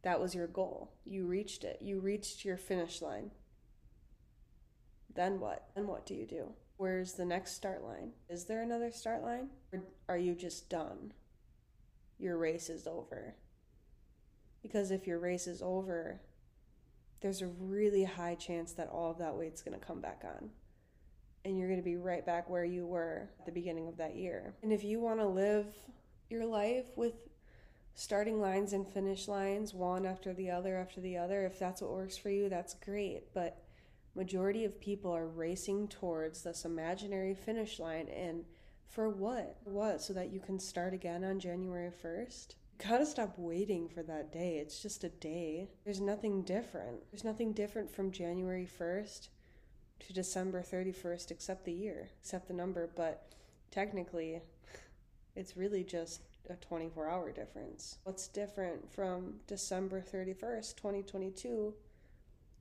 That 0.02 0.20
was 0.20 0.34
your 0.34 0.46
goal. 0.46 0.92
You 1.04 1.26
reached 1.26 1.64
it. 1.64 1.78
You 1.80 1.98
reached 2.00 2.44
your 2.44 2.56
finish 2.56 3.02
line. 3.02 3.30
Then 5.14 5.40
what? 5.40 5.68
Then 5.74 5.86
what 5.86 6.06
do 6.06 6.14
you 6.14 6.26
do? 6.26 6.52
Where's 6.76 7.14
the 7.14 7.26
next 7.26 7.52
start 7.52 7.82
line? 7.82 8.12
Is 8.28 8.44
there 8.44 8.62
another 8.62 8.90
start 8.90 9.22
line? 9.22 9.50
Or 9.72 9.82
are 10.08 10.16
you 10.16 10.34
just 10.34 10.70
done? 10.70 11.12
Your 12.18 12.38
race 12.38 12.70
is 12.70 12.86
over. 12.86 13.34
Because 14.62 14.90
if 14.90 15.06
your 15.06 15.18
race 15.18 15.46
is 15.46 15.60
over, 15.62 16.20
there's 17.20 17.42
a 17.42 17.46
really 17.46 18.04
high 18.04 18.34
chance 18.34 18.72
that 18.72 18.88
all 18.88 19.10
of 19.10 19.18
that 19.18 19.36
weight's 19.36 19.62
going 19.62 19.78
to 19.78 19.84
come 19.84 20.00
back 20.00 20.22
on. 20.24 20.50
And 21.44 21.58
you're 21.58 21.68
going 21.68 21.80
to 21.80 21.84
be 21.84 21.96
right 21.96 22.24
back 22.24 22.50
where 22.50 22.64
you 22.64 22.86
were 22.86 23.28
at 23.38 23.46
the 23.46 23.52
beginning 23.52 23.88
of 23.88 23.96
that 23.96 24.16
year. 24.16 24.54
And 24.62 24.72
if 24.72 24.84
you 24.84 25.00
want 25.00 25.20
to 25.20 25.26
live 25.26 25.66
your 26.28 26.44
life 26.44 26.86
with 26.96 27.14
starting 27.94 28.40
lines 28.40 28.72
and 28.72 28.86
finish 28.86 29.28
lines, 29.28 29.74
one 29.74 30.06
after 30.06 30.32
the 30.32 30.50
other 30.50 30.76
after 30.76 31.00
the 31.00 31.16
other. 31.16 31.44
If 31.44 31.58
that's 31.58 31.82
what 31.82 31.92
works 31.92 32.16
for 32.16 32.30
you, 32.30 32.48
that's 32.48 32.74
great. 32.74 33.34
But 33.34 33.62
majority 34.14 34.64
of 34.64 34.80
people 34.80 35.12
are 35.12 35.26
racing 35.26 35.88
towards 35.88 36.42
this 36.42 36.64
imaginary 36.64 37.34
finish 37.34 37.78
line 37.78 38.08
and 38.08 38.44
for 38.88 39.08
what? 39.08 39.56
What? 39.64 40.00
So 40.00 40.12
that 40.14 40.32
you 40.32 40.40
can 40.40 40.58
start 40.58 40.94
again 40.94 41.24
on 41.24 41.38
January 41.38 41.90
1st? 42.02 42.54
Gotta 42.88 43.06
stop 43.06 43.34
waiting 43.36 43.88
for 43.88 44.02
that 44.02 44.32
day. 44.32 44.58
It's 44.58 44.80
just 44.80 45.04
a 45.04 45.08
day. 45.08 45.68
There's 45.84 46.00
nothing 46.00 46.42
different. 46.42 47.10
There's 47.10 47.24
nothing 47.24 47.52
different 47.52 47.90
from 47.90 48.10
January 48.10 48.68
1st 48.78 49.28
to 50.00 50.12
December 50.12 50.62
31st 50.62 51.30
except 51.30 51.64
the 51.64 51.72
year, 51.72 52.08
except 52.20 52.48
the 52.48 52.54
number. 52.54 52.88
But 52.94 53.32
technically, 53.70 54.40
it's 55.36 55.56
really 55.56 55.84
just 55.84 56.22
a 56.48 56.54
24 56.54 57.08
hour 57.08 57.30
difference. 57.32 57.98
What's 58.04 58.28
different 58.28 58.90
from 58.92 59.34
December 59.46 60.00
31st, 60.00 60.76
2022 60.76 61.74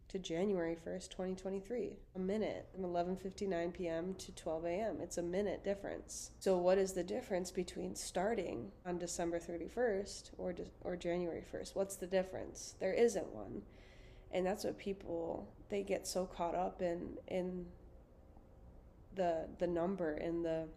to 0.09 0.19
January 0.19 0.75
1st, 0.75 1.09
2023. 1.09 1.99
A 2.15 2.19
minute 2.19 2.67
from 2.71 2.83
11:59 2.83 3.73
p.m. 3.73 4.15
to 4.15 4.31
12 4.31 4.65
a.m. 4.65 4.97
It's 5.01 5.17
a 5.17 5.23
minute 5.23 5.63
difference. 5.63 6.31
So 6.39 6.57
what 6.57 6.77
is 6.77 6.93
the 6.93 7.03
difference 7.03 7.51
between 7.51 7.95
starting 7.95 8.71
on 8.85 8.97
December 8.97 9.39
31st 9.39 10.31
or 10.37 10.53
de- 10.53 10.65
or 10.83 10.95
January 10.95 11.43
1st? 11.53 11.75
What's 11.75 11.95
the 11.95 12.07
difference? 12.07 12.75
There 12.79 12.93
isn't 12.93 13.33
one. 13.33 13.61
And 14.31 14.45
that's 14.45 14.63
what 14.63 14.77
people 14.77 15.47
they 15.69 15.83
get 15.83 16.07
so 16.07 16.25
caught 16.25 16.55
up 16.55 16.81
in 16.81 17.17
in 17.27 17.67
the 19.15 19.47
the 19.59 19.67
number 19.67 20.13
and 20.13 20.43
the 20.43 20.67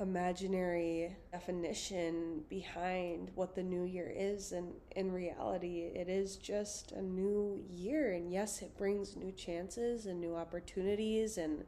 imaginary 0.00 1.14
definition 1.30 2.42
behind 2.48 3.30
what 3.34 3.54
the 3.54 3.62
new 3.62 3.84
year 3.84 4.12
is 4.14 4.52
and 4.52 4.72
in 4.96 5.12
reality 5.12 5.90
it 5.94 6.08
is 6.08 6.36
just 6.36 6.92
a 6.92 7.02
new 7.02 7.62
year. 7.68 8.12
And 8.12 8.32
yes 8.32 8.62
it 8.62 8.76
brings 8.76 9.16
new 9.16 9.32
chances 9.32 10.06
and 10.06 10.20
new 10.20 10.34
opportunities 10.34 11.38
and 11.38 11.64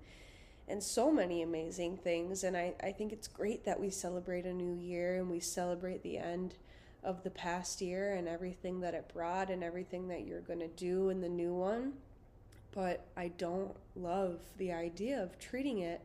and 0.68 0.82
so 0.82 1.10
many 1.10 1.42
amazing 1.42 1.96
things. 1.96 2.44
And 2.44 2.56
I, 2.56 2.74
I 2.82 2.92
think 2.92 3.12
it's 3.12 3.28
great 3.28 3.64
that 3.64 3.80
we 3.80 3.90
celebrate 3.90 4.46
a 4.46 4.52
new 4.52 4.74
year 4.74 5.16
and 5.16 5.28
we 5.28 5.40
celebrate 5.40 6.02
the 6.02 6.18
end 6.18 6.54
of 7.02 7.22
the 7.24 7.30
past 7.30 7.80
year 7.80 8.14
and 8.14 8.28
everything 8.28 8.80
that 8.80 8.94
it 8.94 9.10
brought 9.12 9.50
and 9.50 9.64
everything 9.64 10.08
that 10.08 10.24
you're 10.24 10.40
going 10.40 10.60
to 10.60 10.68
do 10.68 11.08
in 11.08 11.20
the 11.20 11.28
new 11.28 11.52
one. 11.52 11.94
But 12.72 13.06
I 13.16 13.28
don't 13.28 13.76
love 13.96 14.38
the 14.56 14.72
idea 14.72 15.22
of 15.22 15.38
treating 15.38 15.80
it 15.80 16.00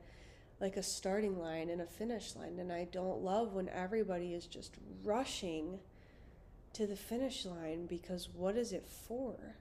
like 0.59 0.77
a 0.77 0.83
starting 0.83 1.39
line 1.39 1.69
and 1.69 1.81
a 1.81 1.85
finish 1.85 2.35
line. 2.35 2.59
And 2.59 2.71
I 2.71 2.85
don't 2.85 3.23
love 3.23 3.53
when 3.53 3.69
everybody 3.69 4.33
is 4.33 4.45
just 4.45 4.75
rushing 5.03 5.79
to 6.73 6.87
the 6.87 6.95
finish 6.95 7.45
line 7.45 7.85
because 7.85 8.29
what 8.33 8.55
is 8.55 8.71
it 8.71 8.87
for? 8.87 9.55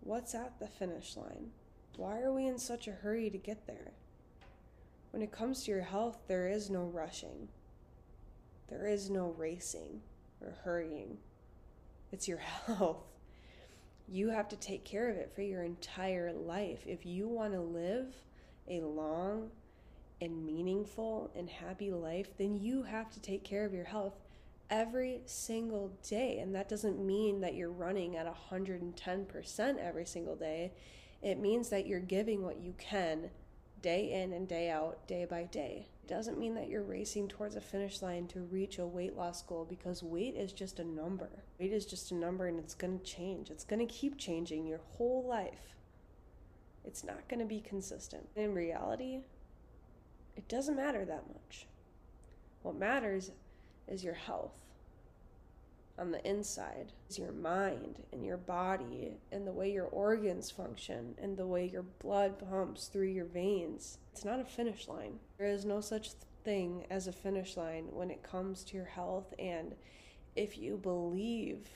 What's 0.00 0.34
at 0.34 0.58
the 0.58 0.68
finish 0.68 1.16
line? 1.16 1.50
Why 1.96 2.20
are 2.20 2.32
we 2.32 2.46
in 2.46 2.58
such 2.58 2.88
a 2.88 2.92
hurry 2.92 3.28
to 3.30 3.38
get 3.38 3.66
there? 3.66 3.92
When 5.10 5.22
it 5.22 5.32
comes 5.32 5.64
to 5.64 5.72
your 5.72 5.82
health, 5.82 6.18
there 6.28 6.48
is 6.48 6.70
no 6.70 6.84
rushing, 6.84 7.48
there 8.68 8.86
is 8.86 9.10
no 9.10 9.34
racing 9.36 10.00
or 10.40 10.56
hurrying. 10.62 11.18
It's 12.12 12.28
your 12.28 12.38
health. 12.66 13.04
You 14.08 14.30
have 14.30 14.48
to 14.48 14.56
take 14.56 14.84
care 14.84 15.08
of 15.08 15.16
it 15.16 15.32
for 15.34 15.42
your 15.42 15.62
entire 15.62 16.32
life. 16.32 16.84
If 16.86 17.06
you 17.06 17.28
want 17.28 17.52
to 17.52 17.60
live 17.60 18.14
a 18.68 18.80
long, 18.80 19.50
and 20.20 20.44
meaningful 20.44 21.30
and 21.34 21.48
happy 21.48 21.90
life, 21.90 22.36
then 22.38 22.56
you 22.56 22.82
have 22.82 23.10
to 23.10 23.20
take 23.20 23.44
care 23.44 23.64
of 23.64 23.72
your 23.72 23.84
health 23.84 24.14
every 24.70 25.20
single 25.26 25.90
day. 26.08 26.38
And 26.38 26.54
that 26.54 26.68
doesn't 26.68 27.04
mean 27.04 27.40
that 27.40 27.54
you're 27.54 27.70
running 27.70 28.16
at 28.16 28.32
110% 28.50 29.78
every 29.78 30.06
single 30.06 30.36
day. 30.36 30.72
It 31.22 31.38
means 31.38 31.68
that 31.70 31.86
you're 31.86 32.00
giving 32.00 32.42
what 32.42 32.60
you 32.60 32.74
can 32.78 33.30
day 33.82 34.12
in 34.12 34.32
and 34.32 34.46
day 34.46 34.70
out, 34.70 35.06
day 35.06 35.24
by 35.24 35.44
day. 35.44 35.88
It 36.04 36.08
doesn't 36.08 36.38
mean 36.38 36.54
that 36.54 36.68
you're 36.68 36.82
racing 36.82 37.28
towards 37.28 37.56
a 37.56 37.60
finish 37.60 38.02
line 38.02 38.26
to 38.28 38.40
reach 38.40 38.78
a 38.78 38.86
weight 38.86 39.16
loss 39.16 39.42
goal 39.42 39.66
because 39.68 40.02
weight 40.02 40.34
is 40.36 40.52
just 40.52 40.78
a 40.78 40.84
number. 40.84 41.30
Weight 41.58 41.72
is 41.72 41.86
just 41.86 42.10
a 42.10 42.14
number 42.14 42.46
and 42.46 42.58
it's 42.58 42.74
going 42.74 42.98
to 42.98 43.04
change. 43.04 43.50
It's 43.50 43.64
going 43.64 43.86
to 43.86 43.92
keep 43.92 44.18
changing 44.18 44.66
your 44.66 44.80
whole 44.96 45.26
life. 45.26 45.74
It's 46.84 47.04
not 47.04 47.28
going 47.28 47.40
to 47.40 47.46
be 47.46 47.60
consistent. 47.60 48.28
In 48.36 48.54
reality, 48.54 49.20
it 50.40 50.48
doesn't 50.48 50.76
matter 50.76 51.04
that 51.04 51.28
much. 51.28 51.66
What 52.62 52.74
matters 52.74 53.30
is 53.86 54.02
your 54.02 54.14
health 54.14 54.54
on 55.98 56.12
the 56.12 56.26
inside, 56.26 56.92
is 57.10 57.18
your 57.18 57.32
mind 57.32 57.98
and 58.10 58.24
your 58.24 58.38
body 58.38 59.18
and 59.30 59.46
the 59.46 59.52
way 59.52 59.70
your 59.70 59.84
organs 59.84 60.50
function 60.50 61.14
and 61.20 61.36
the 61.36 61.46
way 61.46 61.68
your 61.68 61.82
blood 61.82 62.38
pumps 62.38 62.86
through 62.86 63.08
your 63.08 63.26
veins. 63.26 63.98
It's 64.14 64.24
not 64.24 64.40
a 64.40 64.44
finish 64.46 64.88
line. 64.88 65.18
There 65.36 65.46
is 65.46 65.66
no 65.66 65.82
such 65.82 66.12
thing 66.42 66.86
as 66.88 67.06
a 67.06 67.12
finish 67.12 67.58
line 67.58 67.88
when 67.90 68.10
it 68.10 68.22
comes 68.22 68.64
to 68.64 68.78
your 68.78 68.86
health. 68.86 69.34
And 69.38 69.74
if 70.36 70.56
you 70.56 70.78
believe 70.78 71.68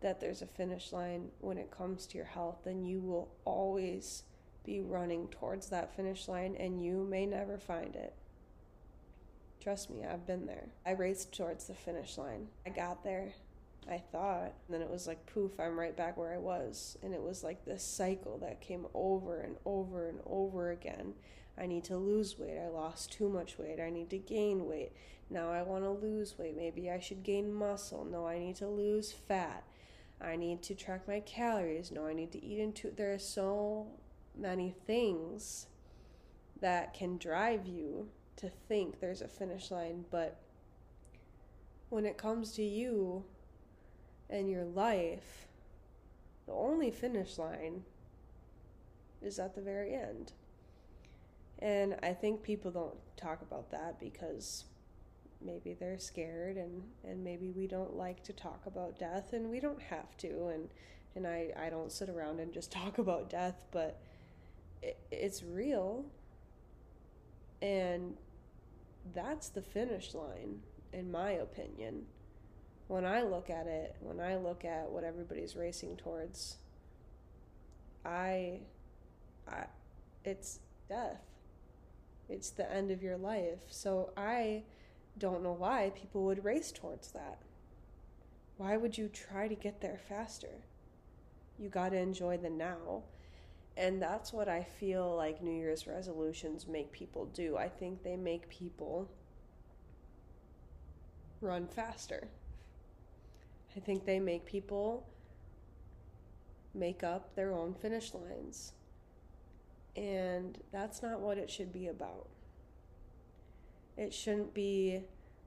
that 0.00 0.22
there's 0.22 0.40
a 0.40 0.46
finish 0.46 0.90
line 0.90 1.28
when 1.40 1.58
it 1.58 1.70
comes 1.70 2.06
to 2.06 2.16
your 2.16 2.26
health, 2.26 2.60
then 2.64 2.82
you 2.82 3.02
will 3.02 3.28
always 3.44 4.22
be 4.66 4.80
running 4.80 5.28
towards 5.28 5.68
that 5.70 5.94
finish 5.94 6.28
line 6.28 6.56
and 6.58 6.84
you 6.84 7.06
may 7.08 7.24
never 7.24 7.56
find 7.56 7.94
it. 7.94 8.14
Trust 9.60 9.90
me, 9.90 10.04
I've 10.04 10.26
been 10.26 10.46
there. 10.46 10.68
I 10.84 10.92
raced 10.92 11.32
towards 11.32 11.66
the 11.66 11.74
finish 11.74 12.18
line. 12.18 12.48
I 12.66 12.70
got 12.70 13.02
there, 13.02 13.32
I 13.90 13.98
thought, 13.98 14.52
and 14.66 14.74
then 14.74 14.82
it 14.82 14.90
was 14.90 15.06
like 15.06 15.26
poof, 15.26 15.58
I'm 15.58 15.78
right 15.78 15.96
back 15.96 16.16
where 16.16 16.32
I 16.32 16.38
was. 16.38 16.98
And 17.02 17.14
it 17.14 17.22
was 17.22 17.42
like 17.42 17.64
this 17.64 17.82
cycle 17.82 18.38
that 18.38 18.60
came 18.60 18.86
over 18.94 19.40
and 19.40 19.56
over 19.64 20.08
and 20.08 20.20
over 20.26 20.70
again. 20.70 21.14
I 21.58 21.66
need 21.66 21.84
to 21.84 21.96
lose 21.96 22.38
weight. 22.38 22.58
I 22.58 22.68
lost 22.68 23.12
too 23.12 23.28
much 23.28 23.58
weight. 23.58 23.80
I 23.80 23.90
need 23.90 24.10
to 24.10 24.18
gain 24.18 24.66
weight. 24.66 24.92
Now 25.30 25.50
I 25.50 25.62
want 25.62 25.84
to 25.84 25.90
lose 25.90 26.38
weight. 26.38 26.56
Maybe 26.56 26.90
I 26.90 27.00
should 27.00 27.22
gain 27.22 27.52
muscle. 27.52 28.04
No, 28.04 28.26
I 28.26 28.38
need 28.38 28.56
to 28.56 28.68
lose 28.68 29.10
fat. 29.10 29.64
I 30.20 30.36
need 30.36 30.62
to 30.64 30.74
track 30.74 31.08
my 31.08 31.20
calories. 31.20 31.90
No, 31.90 32.06
I 32.06 32.12
need 32.12 32.32
to 32.32 32.44
eat 32.44 32.58
into. 32.58 32.90
There 32.90 33.12
are 33.12 33.18
so 33.18 33.86
many 34.38 34.74
things 34.86 35.66
that 36.60 36.94
can 36.94 37.18
drive 37.18 37.66
you 37.66 38.08
to 38.36 38.50
think 38.68 39.00
there's 39.00 39.22
a 39.22 39.28
finish 39.28 39.70
line, 39.70 40.04
but 40.10 40.40
when 41.88 42.04
it 42.04 42.18
comes 42.18 42.52
to 42.52 42.62
you 42.62 43.24
and 44.28 44.50
your 44.50 44.64
life, 44.64 45.46
the 46.46 46.52
only 46.52 46.90
finish 46.90 47.38
line 47.38 47.82
is 49.22 49.38
at 49.38 49.54
the 49.54 49.60
very 49.60 49.94
end. 49.94 50.32
And 51.58 51.96
I 52.02 52.12
think 52.12 52.42
people 52.42 52.70
don't 52.70 52.96
talk 53.16 53.40
about 53.40 53.70
that 53.70 53.98
because 53.98 54.64
maybe 55.40 55.74
they're 55.74 55.98
scared 55.98 56.56
and, 56.56 56.82
and 57.04 57.24
maybe 57.24 57.50
we 57.50 57.66
don't 57.66 57.96
like 57.96 58.22
to 58.24 58.32
talk 58.32 58.62
about 58.66 58.98
death 58.98 59.32
and 59.32 59.48
we 59.50 59.60
don't 59.60 59.80
have 59.80 60.16
to 60.18 60.48
and 60.48 60.68
and 61.14 61.26
I, 61.26 61.48
I 61.58 61.70
don't 61.70 61.90
sit 61.90 62.10
around 62.10 62.40
and 62.40 62.52
just 62.52 62.70
talk 62.82 62.98
about 62.98 63.30
death, 63.30 63.64
but 63.72 63.98
it's 65.10 65.42
real. 65.42 66.06
And 67.62 68.16
that's 69.14 69.48
the 69.48 69.62
finish 69.62 70.14
line 70.14 70.60
in 70.92 71.10
my 71.10 71.30
opinion. 71.32 72.06
When 72.88 73.04
i 73.04 73.22
look 73.22 73.50
at 73.50 73.66
it 73.66 73.96
when 74.00 74.20
i 74.20 74.36
look 74.36 74.64
at 74.64 74.88
what 74.88 75.02
everybody's 75.02 75.56
racing 75.56 75.96
towards 75.96 76.58
i 78.04 78.60
i 79.48 79.64
it's 80.24 80.60
death. 80.88 81.22
It's 82.28 82.50
the 82.50 82.70
end 82.72 82.90
of 82.90 83.02
your 83.02 83.16
life. 83.16 83.58
So 83.68 84.12
i 84.16 84.62
don't 85.18 85.42
know 85.42 85.52
why 85.52 85.92
people 85.94 86.24
would 86.24 86.44
race 86.44 86.70
towards 86.70 87.12
that. 87.12 87.38
Why 88.56 88.76
would 88.76 88.96
you 88.96 89.08
try 89.08 89.48
to 89.48 89.54
get 89.54 89.80
there 89.80 89.98
faster? 90.08 90.64
You 91.58 91.68
got 91.68 91.90
to 91.90 91.98
enjoy 91.98 92.38
the 92.38 92.50
now 92.50 93.02
and 93.76 94.00
that's 94.00 94.32
what 94.32 94.48
I 94.48 94.62
feel 94.62 95.14
like 95.16 95.42
New 95.42 95.50
Year's 95.50 95.86
resolutions 95.86 96.66
make 96.66 96.92
people 96.92 97.26
do. 97.26 97.56
I 97.56 97.68
think 97.68 98.02
they 98.02 98.16
make 98.16 98.48
people 98.48 99.10
run 101.42 101.66
faster. 101.66 102.28
I 103.76 103.80
think 103.80 104.06
they 104.06 104.18
make 104.18 104.46
people 104.46 105.06
make 106.74 107.04
up 107.04 107.34
their 107.34 107.52
own 107.52 107.74
finish 107.74 108.14
lines. 108.14 108.72
And 109.94 110.58
that's 110.72 111.02
not 111.02 111.20
what 111.20 111.36
it 111.36 111.50
should 111.50 111.72
be 111.72 111.88
about. 111.88 112.28
It 113.96 114.12
shouldn't 114.12 114.54
be 114.54 115.02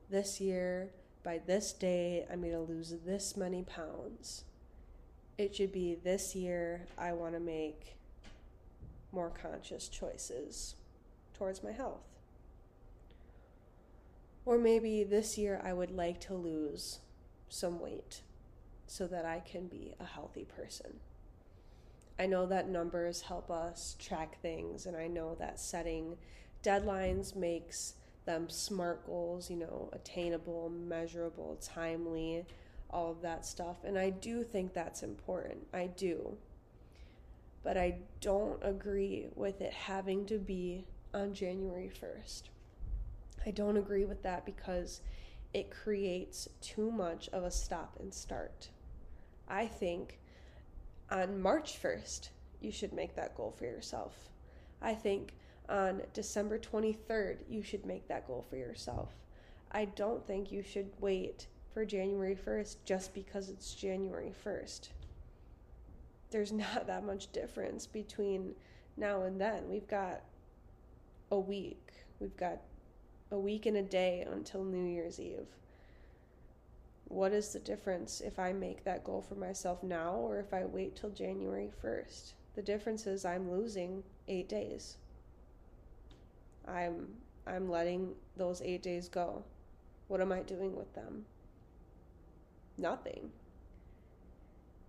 this 0.09 0.39
year, 0.39 0.91
by 1.23 1.39
this 1.45 1.71
day, 1.73 2.25
I'm 2.31 2.41
going 2.41 2.53
to 2.53 2.59
lose 2.59 2.93
this 3.05 3.37
many 3.37 3.63
pounds. 3.63 4.43
It 5.37 5.55
should 5.55 5.71
be 5.71 5.95
this 6.03 6.35
year, 6.35 6.87
I 6.97 7.13
want 7.13 7.33
to 7.33 7.39
make 7.39 7.98
more 9.11 9.29
conscious 9.29 9.87
choices 9.87 10.75
towards 11.33 11.63
my 11.63 11.71
health. 11.71 12.05
Or 14.45 14.57
maybe 14.57 15.03
this 15.03 15.37
year 15.37 15.61
I 15.63 15.73
would 15.73 15.91
like 15.91 16.19
to 16.21 16.33
lose 16.33 16.99
some 17.49 17.79
weight 17.79 18.21
so 18.87 19.07
that 19.07 19.25
I 19.25 19.41
can 19.41 19.67
be 19.67 19.93
a 19.99 20.05
healthy 20.05 20.45
person. 20.45 20.99
I 22.17 22.25
know 22.25 22.45
that 22.47 22.67
numbers 22.67 23.21
help 23.21 23.49
us 23.49 23.95
track 23.97 24.41
things, 24.41 24.85
and 24.85 24.97
I 24.97 25.07
know 25.07 25.35
that 25.35 25.59
setting 25.59 26.17
deadlines 26.63 27.35
makes 27.35 27.93
them 28.25 28.49
smart 28.49 29.05
goals, 29.05 29.49
you 29.49 29.55
know, 29.55 29.89
attainable, 29.93 30.69
measurable, 30.69 31.57
timely, 31.61 32.45
all 32.89 33.11
of 33.11 33.21
that 33.21 33.45
stuff. 33.45 33.77
And 33.85 33.97
I 33.97 34.09
do 34.09 34.43
think 34.43 34.73
that's 34.73 35.01
important. 35.03 35.67
I 35.73 35.87
do. 35.87 36.37
But 37.63 37.77
I 37.77 37.97
don't 38.21 38.59
agree 38.61 39.27
with 39.35 39.61
it 39.61 39.73
having 39.73 40.25
to 40.27 40.37
be 40.37 40.85
on 41.13 41.33
January 41.33 41.91
1st. 42.01 42.43
I 43.45 43.51
don't 43.51 43.77
agree 43.77 44.05
with 44.05 44.23
that 44.23 44.45
because 44.45 45.01
it 45.53 45.71
creates 45.71 46.47
too 46.61 46.91
much 46.91 47.29
of 47.29 47.43
a 47.43 47.51
stop 47.51 47.97
and 47.99 48.13
start. 48.13 48.69
I 49.47 49.65
think 49.65 50.19
on 51.09 51.41
March 51.41 51.81
1st, 51.81 52.29
you 52.61 52.71
should 52.71 52.93
make 52.93 53.15
that 53.15 53.35
goal 53.35 53.53
for 53.57 53.65
yourself. 53.65 54.29
I 54.81 54.93
think 54.93 55.33
on 55.67 56.01
December 56.13 56.59
23rd, 56.59 57.39
you 57.49 57.63
should 57.63 57.85
make 57.85 58.07
that 58.07 58.27
goal 58.27 58.45
for 58.49 58.57
yourself. 58.57 59.09
I 59.71 59.85
don't 59.85 60.25
think 60.25 60.51
you 60.51 60.63
should 60.63 60.89
wait 60.99 61.47
for 61.73 61.85
January 61.85 62.35
1st 62.35 62.77
just 62.85 63.13
because 63.13 63.49
it's 63.49 63.73
January 63.73 64.33
1st. 64.45 64.89
There's 66.31 66.51
not 66.53 66.87
that 66.87 67.05
much 67.05 67.31
difference 67.31 67.87
between 67.87 68.55
now 68.97 69.23
and 69.23 69.39
then. 69.39 69.69
We've 69.69 69.87
got 69.87 70.21
a 71.31 71.39
week. 71.39 71.91
We've 72.19 72.35
got 72.35 72.59
a 73.31 73.39
week 73.39 73.65
and 73.65 73.77
a 73.77 73.83
day 73.83 74.25
until 74.29 74.63
New 74.63 74.85
Year's 74.85 75.19
Eve. 75.19 75.47
What 77.05 77.33
is 77.33 77.53
the 77.53 77.59
difference 77.59 78.21
if 78.21 78.37
I 78.37 78.53
make 78.53 78.83
that 78.83 79.03
goal 79.03 79.21
for 79.21 79.35
myself 79.35 79.81
now 79.81 80.13
or 80.13 80.39
if 80.39 80.53
I 80.53 80.65
wait 80.65 80.95
till 80.95 81.09
January 81.09 81.71
1st? 81.83 82.33
The 82.55 82.61
difference 82.61 83.07
is 83.07 83.25
I'm 83.25 83.49
losing 83.49 84.03
8 84.27 84.47
days. 84.47 84.97
I'm 86.67 87.07
I'm 87.47 87.69
letting 87.69 88.13
those 88.37 88.61
8 88.61 88.83
days 88.83 89.09
go. 89.09 89.43
What 90.07 90.21
am 90.21 90.31
I 90.31 90.41
doing 90.41 90.75
with 90.75 90.93
them? 90.93 91.25
Nothing. 92.77 93.31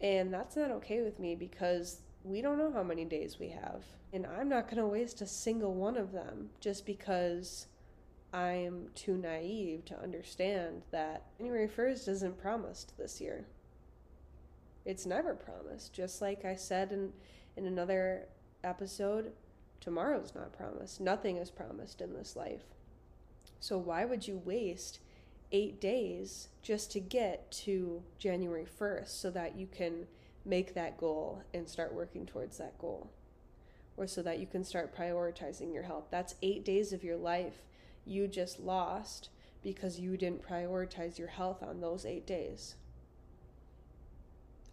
And 0.00 0.32
that's 0.32 0.56
not 0.56 0.70
okay 0.70 1.02
with 1.02 1.18
me 1.18 1.34
because 1.34 2.00
we 2.24 2.40
don't 2.40 2.58
know 2.58 2.72
how 2.72 2.82
many 2.82 3.04
days 3.04 3.38
we 3.38 3.48
have. 3.48 3.84
And 4.12 4.26
I'm 4.26 4.48
not 4.48 4.66
going 4.66 4.78
to 4.78 4.86
waste 4.86 5.20
a 5.20 5.26
single 5.26 5.74
one 5.74 5.96
of 5.96 6.12
them 6.12 6.50
just 6.60 6.86
because 6.86 7.66
I'm 8.32 8.88
too 8.94 9.16
naive 9.16 9.84
to 9.86 10.00
understand 10.00 10.82
that 10.90 11.26
January 11.38 11.68
1st 11.68 12.08
isn't 12.08 12.40
promised 12.40 12.96
this 12.96 13.20
year. 13.20 13.46
It's 14.84 15.06
never 15.06 15.34
promised. 15.34 15.92
Just 15.92 16.22
like 16.22 16.44
I 16.44 16.56
said 16.56 16.92
in, 16.92 17.12
in 17.56 17.66
another 17.66 18.28
episode, 18.64 19.32
tomorrow's 19.80 20.34
not 20.34 20.56
promised. 20.56 21.00
Nothing 21.00 21.36
is 21.36 21.50
promised 21.50 22.00
in 22.00 22.14
this 22.14 22.36
life. 22.36 22.62
So 23.58 23.76
why 23.78 24.04
would 24.04 24.26
you 24.26 24.40
waste 24.44 25.00
eight 25.52 25.80
days 25.80 26.48
just 26.62 26.90
to 26.92 27.00
get 27.00 27.50
to 27.50 28.02
January 28.18 28.66
1st 28.66 29.08
so 29.08 29.30
that 29.30 29.56
you 29.56 29.66
can 29.66 30.06
make 30.44 30.74
that 30.74 30.96
goal 30.96 31.42
and 31.52 31.68
start 31.68 31.92
working 31.92 32.26
towards 32.26 32.58
that 32.58 32.78
goal? 32.78 33.10
Or 33.96 34.06
so 34.06 34.22
that 34.22 34.38
you 34.38 34.46
can 34.46 34.64
start 34.64 34.96
prioritizing 34.96 35.72
your 35.72 35.82
health. 35.82 36.04
That's 36.10 36.36
eight 36.42 36.64
days 36.64 36.92
of 36.92 37.04
your 37.04 37.16
life 37.16 37.62
you 38.06 38.26
just 38.26 38.60
lost 38.60 39.28
because 39.62 40.00
you 40.00 40.16
didn't 40.16 40.46
prioritize 40.46 41.18
your 41.18 41.28
health 41.28 41.62
on 41.62 41.80
those 41.80 42.06
eight 42.06 42.26
days. 42.26 42.76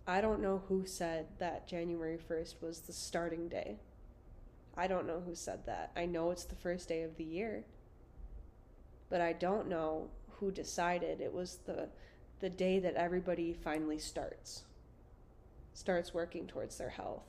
I 0.08 0.22
don't 0.22 0.42
know 0.42 0.64
who 0.70 0.86
said 0.86 1.28
that 1.40 1.68
January 1.68 2.18
1st 2.18 2.62
was 2.62 2.80
the 2.80 2.94
starting 2.94 3.50
day. 3.50 3.80
I 4.78 4.88
don't 4.88 5.08
know 5.08 5.22
who 5.26 5.36
said 5.36 5.66
that. 5.66 5.92
I 5.98 6.06
know 6.06 6.32
it's 6.32 6.46
the 6.46 6.56
first 6.56 6.88
day 6.88 7.02
of 7.02 7.18
the 7.18 7.24
year. 7.26 7.66
But 9.10 9.20
I 9.20 9.34
don't 9.34 9.68
know 9.68 10.10
who 10.39 10.52
decided. 10.52 11.21
It 11.21 11.34
was 11.34 11.60
the 11.65 11.89
the 12.39 12.50
day 12.50 12.80
that 12.80 12.95
everybody 12.95 13.54
finally 13.54 13.97
starts 13.97 14.63
starts 15.73 16.13
working 16.13 16.47
towards 16.47 16.78
their 16.78 16.89
health. 16.89 17.28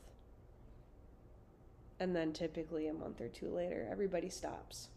And 2.00 2.14
then 2.14 2.32
typically 2.32 2.86
a 2.86 2.94
month 2.94 3.20
or 3.20 3.28
two 3.28 3.48
later 3.48 3.88
everybody 3.90 4.28
stops. 4.28 4.88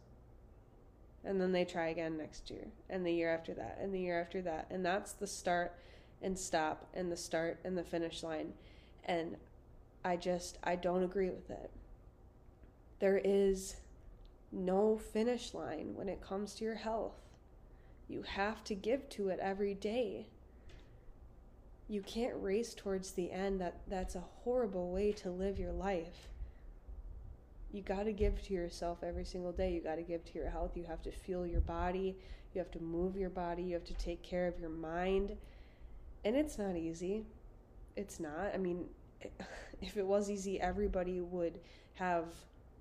And 1.23 1.39
then 1.39 1.51
they 1.51 1.65
try 1.65 1.89
again 1.89 2.17
next 2.17 2.49
year 2.49 2.67
and 2.89 3.05
the 3.05 3.11
year 3.11 3.33
after 3.33 3.53
that 3.53 3.77
and 3.81 3.93
the 3.93 3.99
year 3.99 4.19
after 4.19 4.41
that. 4.43 4.67
And 4.69 4.85
that's 4.85 5.13
the 5.13 5.27
start 5.27 5.75
and 6.21 6.37
stop 6.37 6.87
and 6.93 7.11
the 7.11 7.17
start 7.17 7.59
and 7.63 7.77
the 7.77 7.83
finish 7.83 8.23
line. 8.23 8.53
And 9.05 9.37
i 10.03 10.15
just 10.15 10.57
i 10.63 10.75
don't 10.75 11.03
agree 11.03 11.29
with 11.29 11.49
it. 11.49 11.71
There 12.99 13.21
is 13.23 13.75
no 14.51 14.97
finish 14.97 15.53
line 15.53 15.93
when 15.95 16.09
it 16.09 16.21
comes 16.21 16.53
to 16.55 16.63
your 16.63 16.75
health 16.75 17.30
you 18.11 18.21
have 18.23 18.63
to 18.63 18.75
give 18.75 19.07
to 19.09 19.29
it 19.29 19.39
every 19.41 19.73
day 19.73 20.27
you 21.87 22.01
can't 22.01 22.35
race 22.41 22.73
towards 22.73 23.11
the 23.11 23.31
end 23.31 23.59
that 23.59 23.81
that's 23.87 24.15
a 24.15 24.23
horrible 24.43 24.91
way 24.91 25.11
to 25.11 25.29
live 25.29 25.59
your 25.59 25.73
life 25.73 26.29
you 27.73 27.81
got 27.81 28.03
to 28.03 28.11
give 28.11 28.41
to 28.43 28.53
yourself 28.53 28.99
every 29.01 29.23
single 29.23 29.53
day. 29.53 29.71
You 29.71 29.81
got 29.81 29.95
to 29.95 30.01
give 30.01 30.25
to 30.25 30.33
your 30.33 30.49
health. 30.49 30.75
You 30.75 30.83
have 30.83 31.01
to 31.03 31.11
feel 31.11 31.45
your 31.47 31.61
body. 31.61 32.17
You 32.53 32.59
have 32.59 32.71
to 32.71 32.79
move 32.79 33.15
your 33.15 33.29
body. 33.29 33.63
You 33.63 33.73
have 33.75 33.85
to 33.85 33.93
take 33.93 34.21
care 34.21 34.47
of 34.47 34.59
your 34.59 34.69
mind. 34.69 35.37
And 36.25 36.35
it's 36.35 36.57
not 36.57 36.75
easy. 36.75 37.25
It's 37.95 38.19
not. 38.19 38.51
I 38.53 38.57
mean, 38.57 38.85
if 39.81 39.95
it 39.95 40.05
was 40.05 40.29
easy, 40.29 40.59
everybody 40.59 41.21
would 41.21 41.59
have 41.93 42.25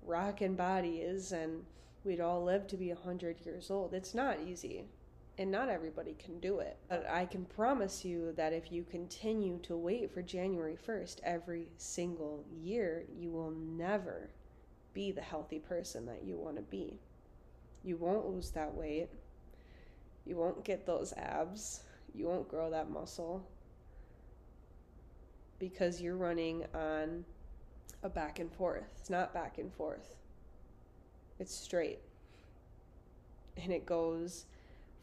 rockin' 0.03 0.55
bodies 0.55 1.31
and 1.31 1.63
we'd 2.03 2.19
all 2.19 2.43
live 2.43 2.67
to 2.67 2.75
be 2.75 2.89
100 2.89 3.45
years 3.45 3.71
old. 3.71 3.93
It's 3.93 4.13
not 4.13 4.39
easy. 4.45 4.83
And 5.37 5.49
not 5.49 5.69
everybody 5.69 6.15
can 6.23 6.39
do 6.39 6.59
it. 6.59 6.77
But 6.89 7.09
I 7.09 7.25
can 7.25 7.45
promise 7.45 8.05
you 8.05 8.33
that 8.33 8.53
if 8.53 8.71
you 8.71 8.83
continue 8.83 9.59
to 9.63 9.75
wait 9.75 10.11
for 10.11 10.21
January 10.21 10.77
1st 10.87 11.17
every 11.23 11.67
single 11.77 12.43
year, 12.61 13.05
you 13.17 13.31
will 13.31 13.51
never 13.51 14.29
be 14.93 15.11
the 15.11 15.21
healthy 15.21 15.59
person 15.59 16.05
that 16.05 16.23
you 16.23 16.37
want 16.37 16.57
to 16.57 16.61
be. 16.61 16.99
You 17.83 17.97
won't 17.97 18.27
lose 18.27 18.51
that 18.51 18.75
weight. 18.75 19.09
You 20.25 20.35
won't 20.35 20.63
get 20.63 20.85
those 20.85 21.13
abs. 21.13 21.81
You 22.13 22.27
won't 22.27 22.49
grow 22.49 22.69
that 22.69 22.91
muscle 22.91 23.47
because 25.59 26.01
you're 26.01 26.17
running 26.17 26.65
on 26.73 27.23
a 28.03 28.09
back 28.09 28.39
and 28.39 28.51
forth. 28.51 28.83
It's 28.99 29.09
not 29.09 29.33
back 29.33 29.59
and 29.59 29.71
forth, 29.73 30.15
it's 31.39 31.55
straight. 31.55 31.99
And 33.61 33.71
it 33.71 33.85
goes 33.85 34.45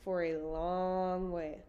for 0.04 0.22
a 0.22 0.36
long 0.38 1.30
way. 1.30 1.62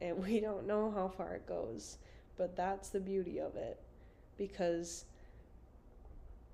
And 0.00 0.22
we 0.22 0.40
don't 0.40 0.66
know 0.66 0.90
how 0.90 1.08
far 1.08 1.34
it 1.34 1.46
goes, 1.46 1.98
but 2.36 2.56
that's 2.56 2.88
the 2.88 3.00
beauty 3.00 3.38
of 3.38 3.56
it 3.56 3.80
because 4.36 5.04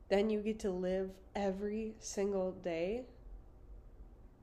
then 0.08 0.30
you 0.30 0.40
get 0.40 0.58
to 0.60 0.70
live 0.70 1.10
every 1.34 1.94
single 2.00 2.52
day 2.52 3.04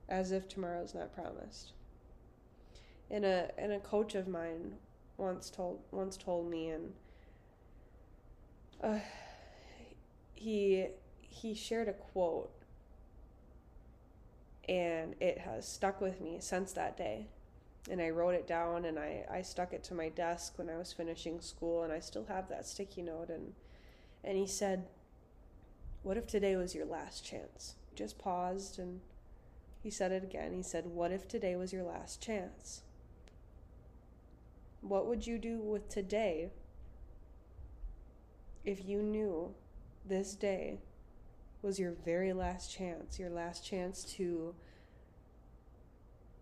as 0.08 0.32
if 0.32 0.48
tomorrow's 0.48 0.94
not 0.94 1.14
promised. 1.14 1.72
And 3.10 3.24
a 3.24 3.50
and 3.58 3.72
a 3.72 3.78
coach 3.78 4.14
of 4.14 4.26
mine 4.26 4.72
once 5.16 5.50
told 5.50 5.80
once 5.92 6.16
told 6.16 6.50
me 6.50 6.70
and 6.70 6.92
uh, 8.82 8.98
he 10.34 10.88
he 11.20 11.54
shared 11.54 11.88
a 11.88 11.92
quote 11.92 12.50
and 14.68 15.14
it 15.20 15.38
has 15.38 15.66
stuck 15.66 16.00
with 16.00 16.20
me 16.20 16.38
since 16.40 16.72
that 16.72 16.96
day 16.96 17.26
and 17.88 18.00
I 18.00 18.10
wrote 18.10 18.34
it 18.34 18.46
down 18.48 18.84
and 18.84 18.98
I, 18.98 19.24
I 19.30 19.42
stuck 19.42 19.72
it 19.72 19.84
to 19.84 19.94
my 19.94 20.08
desk 20.08 20.58
when 20.58 20.68
I 20.68 20.76
was 20.76 20.92
finishing 20.92 21.40
school 21.40 21.84
and 21.84 21.92
I 21.92 22.00
still 22.00 22.24
have 22.26 22.48
that 22.48 22.66
sticky 22.66 23.02
note 23.02 23.30
and 23.30 23.52
and 24.24 24.36
he 24.36 24.46
said 24.46 24.86
what 26.06 26.16
if 26.16 26.28
today 26.28 26.54
was 26.54 26.72
your 26.72 26.86
last 26.86 27.24
chance? 27.24 27.74
Just 27.96 28.16
paused 28.16 28.78
and 28.78 29.00
he 29.82 29.90
said 29.90 30.12
it 30.12 30.22
again. 30.22 30.52
He 30.52 30.62
said, 30.62 30.86
What 30.86 31.10
if 31.10 31.26
today 31.26 31.56
was 31.56 31.72
your 31.72 31.82
last 31.82 32.20
chance? 32.20 32.82
What 34.82 35.06
would 35.06 35.26
you 35.26 35.36
do 35.36 35.58
with 35.58 35.88
today 35.88 36.50
if 38.64 38.84
you 38.84 39.02
knew 39.02 39.54
this 40.04 40.36
day 40.36 40.78
was 41.62 41.78
your 41.78 41.92
very 42.04 42.32
last 42.32 42.72
chance, 42.72 43.18
your 43.18 43.30
last 43.30 43.64
chance 43.64 44.04
to 44.04 44.54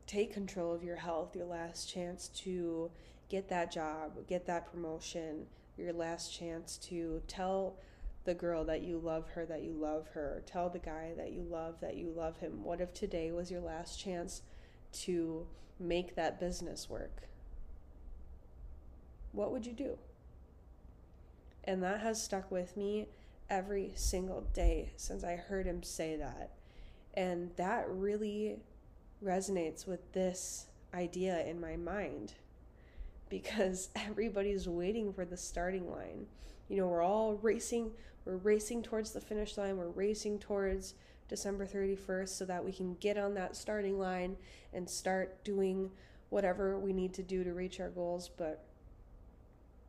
take 0.07 0.33
control 0.33 0.75
of 0.75 0.83
your 0.83 0.97
health, 0.97 1.35
your 1.35 1.47
last 1.47 1.89
chance 1.93 2.29
to 2.29 2.91
get 3.29 3.49
that 3.49 3.73
job, 3.73 4.13
get 4.29 4.47
that 4.47 4.71
promotion, 4.71 5.47
your 5.77 5.93
last 5.93 6.33
chance 6.37 6.77
to 6.79 7.23
tell 7.27 7.77
the 8.25 8.35
girl 8.35 8.65
that 8.65 8.83
you 8.83 8.99
love 8.99 9.29
her, 9.31 9.45
that 9.47 9.63
you 9.63 9.73
love 9.73 10.09
her. 10.15 10.43
Tell 10.47 10.69
the 10.71 10.79
guy 10.79 11.13
that 11.17 11.33
you 11.33 11.43
love 11.43 11.81
that 11.81 11.97
you 11.97 12.13
love 12.15 12.39
him. 12.39 12.65
What 12.65 12.81
if 12.81 12.93
today 12.95 13.33
was 13.33 13.51
your 13.51 13.61
last 13.61 14.01
chance 14.01 14.43
to 14.93 15.47
make 15.79 16.15
that 16.17 16.41
business 16.41 16.89
work? 16.89 17.29
What 19.33 19.53
would 19.53 19.67
you 19.67 19.73
do? 19.73 19.99
And 21.65 21.83
that 21.83 22.01
has 22.01 22.23
stuck 22.23 22.51
with 22.51 22.77
me 22.77 23.09
every 23.51 23.93
single 23.95 24.43
day 24.53 24.93
since 24.97 25.25
I 25.25 25.37
heard 25.37 25.67
him 25.67 25.83
say 25.83 26.17
that. 26.17 26.53
And 27.15 27.51
that 27.57 27.87
really 27.89 28.59
resonates 29.23 29.87
with 29.87 30.13
this 30.13 30.67
idea 30.93 31.45
in 31.47 31.61
my 31.61 31.77
mind 31.77 32.35
because 33.29 33.91
everybody's 33.97 34.69
waiting 34.69 35.13
for 35.13 35.25
the 35.25 35.37
starting 35.37 35.91
line. 35.91 36.27
You 36.69 36.79
know, 36.79 36.89
we're 36.89 37.03
all 37.03 37.35
racing, 37.35 37.93
we're 38.25 38.37
racing 38.37 38.83
towards 38.83 39.13
the 39.13 39.21
finish 39.21 39.57
line, 39.57 39.77
we're 39.77 39.89
racing 39.89 40.39
towards 40.39 40.95
December 41.29 41.67
31st 41.67 42.29
so 42.29 42.45
that 42.45 42.65
we 42.65 42.73
can 42.73 42.95
get 42.95 43.19
on 43.19 43.35
that 43.35 43.57
starting 43.57 43.99
line 43.99 44.37
and 44.73 44.89
start 44.89 45.43
doing 45.45 45.91
whatever 46.31 46.79
we 46.79 46.93
need 46.93 47.15
to 47.15 47.23
do 47.23 47.45
to 47.45 47.53
reach 47.53 47.81
our 47.81 47.91
goals. 47.91 48.31
But 48.37 48.65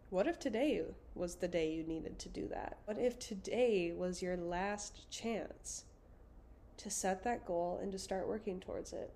what 0.09 0.27
if 0.27 0.39
today 0.39 0.81
was 1.13 1.35
the 1.35 1.47
day 1.47 1.71
you 1.71 1.83
needed 1.83 2.19
to 2.19 2.29
do 2.29 2.47
that? 2.49 2.77
What 2.85 2.97
if 2.97 3.17
today 3.17 3.91
was 3.95 4.21
your 4.21 4.37
last 4.37 5.09
chance 5.09 5.85
to 6.77 6.89
set 6.89 7.23
that 7.23 7.45
goal 7.45 7.79
and 7.81 7.91
to 7.91 7.99
start 7.99 8.27
working 8.27 8.59
towards 8.59 8.93
it? 8.93 9.11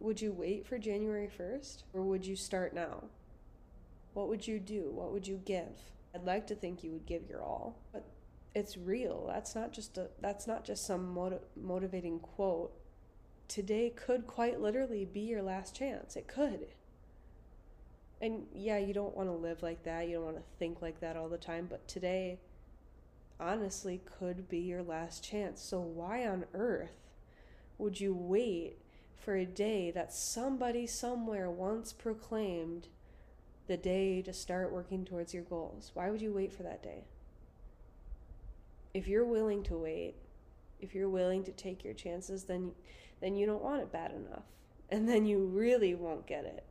Would 0.00 0.20
you 0.20 0.32
wait 0.32 0.66
for 0.66 0.78
January 0.78 1.28
1st 1.28 1.82
or 1.92 2.02
would 2.02 2.24
you 2.24 2.36
start 2.36 2.72
now? 2.72 3.04
What 4.14 4.28
would 4.28 4.46
you 4.46 4.58
do? 4.58 4.90
What 4.92 5.12
would 5.12 5.26
you 5.26 5.40
give? 5.44 5.76
I'd 6.14 6.24
like 6.24 6.46
to 6.46 6.54
think 6.54 6.82
you 6.82 6.92
would 6.92 7.06
give 7.06 7.28
your 7.28 7.42
all, 7.42 7.78
but 7.92 8.06
it's 8.54 8.76
real. 8.76 9.26
That's 9.26 9.54
not 9.54 9.72
just 9.72 9.98
a 9.98 10.08
that's 10.20 10.46
not 10.46 10.64
just 10.64 10.86
some 10.86 11.12
motiv- 11.12 11.44
motivating 11.54 12.18
quote. 12.20 12.72
Today 13.46 13.90
could 13.94 14.26
quite 14.26 14.60
literally 14.60 15.04
be 15.04 15.20
your 15.20 15.42
last 15.42 15.74
chance. 15.76 16.16
It 16.16 16.26
could. 16.26 16.68
And 18.20 18.46
yeah, 18.52 18.78
you 18.78 18.92
don't 18.92 19.16
want 19.16 19.28
to 19.28 19.34
live 19.34 19.62
like 19.62 19.84
that. 19.84 20.08
You 20.08 20.16
don't 20.16 20.24
want 20.24 20.36
to 20.36 20.58
think 20.58 20.82
like 20.82 21.00
that 21.00 21.16
all 21.16 21.28
the 21.28 21.38
time, 21.38 21.66
but 21.70 21.86
today 21.86 22.38
honestly 23.40 24.00
could 24.18 24.48
be 24.48 24.58
your 24.58 24.82
last 24.82 25.22
chance. 25.22 25.62
So 25.62 25.80
why 25.80 26.26
on 26.26 26.44
earth 26.52 27.08
would 27.78 28.00
you 28.00 28.14
wait 28.14 28.78
for 29.16 29.36
a 29.36 29.44
day 29.44 29.90
that 29.92 30.12
somebody 30.12 30.86
somewhere 30.86 31.50
once 31.50 31.92
proclaimed 31.92 32.88
the 33.68 33.76
day 33.76 34.22
to 34.22 34.32
start 34.32 34.72
working 34.72 35.04
towards 35.04 35.32
your 35.32 35.44
goals? 35.44 35.92
Why 35.94 36.10
would 36.10 36.20
you 36.20 36.32
wait 36.32 36.52
for 36.52 36.64
that 36.64 36.82
day? 36.82 37.04
If 38.94 39.06
you're 39.06 39.24
willing 39.24 39.62
to 39.64 39.76
wait, 39.76 40.16
if 40.80 40.94
you're 40.94 41.08
willing 41.08 41.44
to 41.44 41.52
take 41.52 41.84
your 41.84 41.94
chances, 41.94 42.44
then 42.44 42.72
then 43.20 43.34
you 43.36 43.46
don't 43.46 43.62
want 43.62 43.82
it 43.82 43.92
bad 43.92 44.12
enough. 44.12 44.44
And 44.90 45.08
then 45.08 45.26
you 45.26 45.44
really 45.44 45.94
won't 45.94 46.26
get 46.26 46.44
it. 46.44 46.64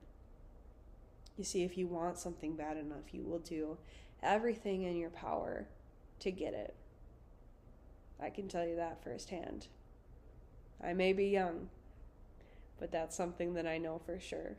You 1.37 1.43
see, 1.43 1.63
if 1.63 1.77
you 1.77 1.87
want 1.87 2.17
something 2.17 2.55
bad 2.55 2.77
enough, 2.77 3.13
you 3.13 3.23
will 3.23 3.39
do 3.39 3.77
everything 4.23 4.83
in 4.83 4.97
your 4.97 5.11
power 5.11 5.67
to 6.19 6.31
get 6.31 6.53
it. 6.53 6.75
I 8.19 8.31
can 8.31 8.47
tell 8.47 8.65
you 8.67 8.75
that 8.77 9.03
firsthand. 9.03 9.67
I 10.83 10.93
may 10.93 11.13
be 11.13 11.25
young, 11.25 11.69
but 12.79 12.91
that's 12.91 13.15
something 13.15 13.53
that 13.53 13.67
I 13.67 13.77
know 13.77 14.01
for 14.03 14.19
sure. 14.19 14.57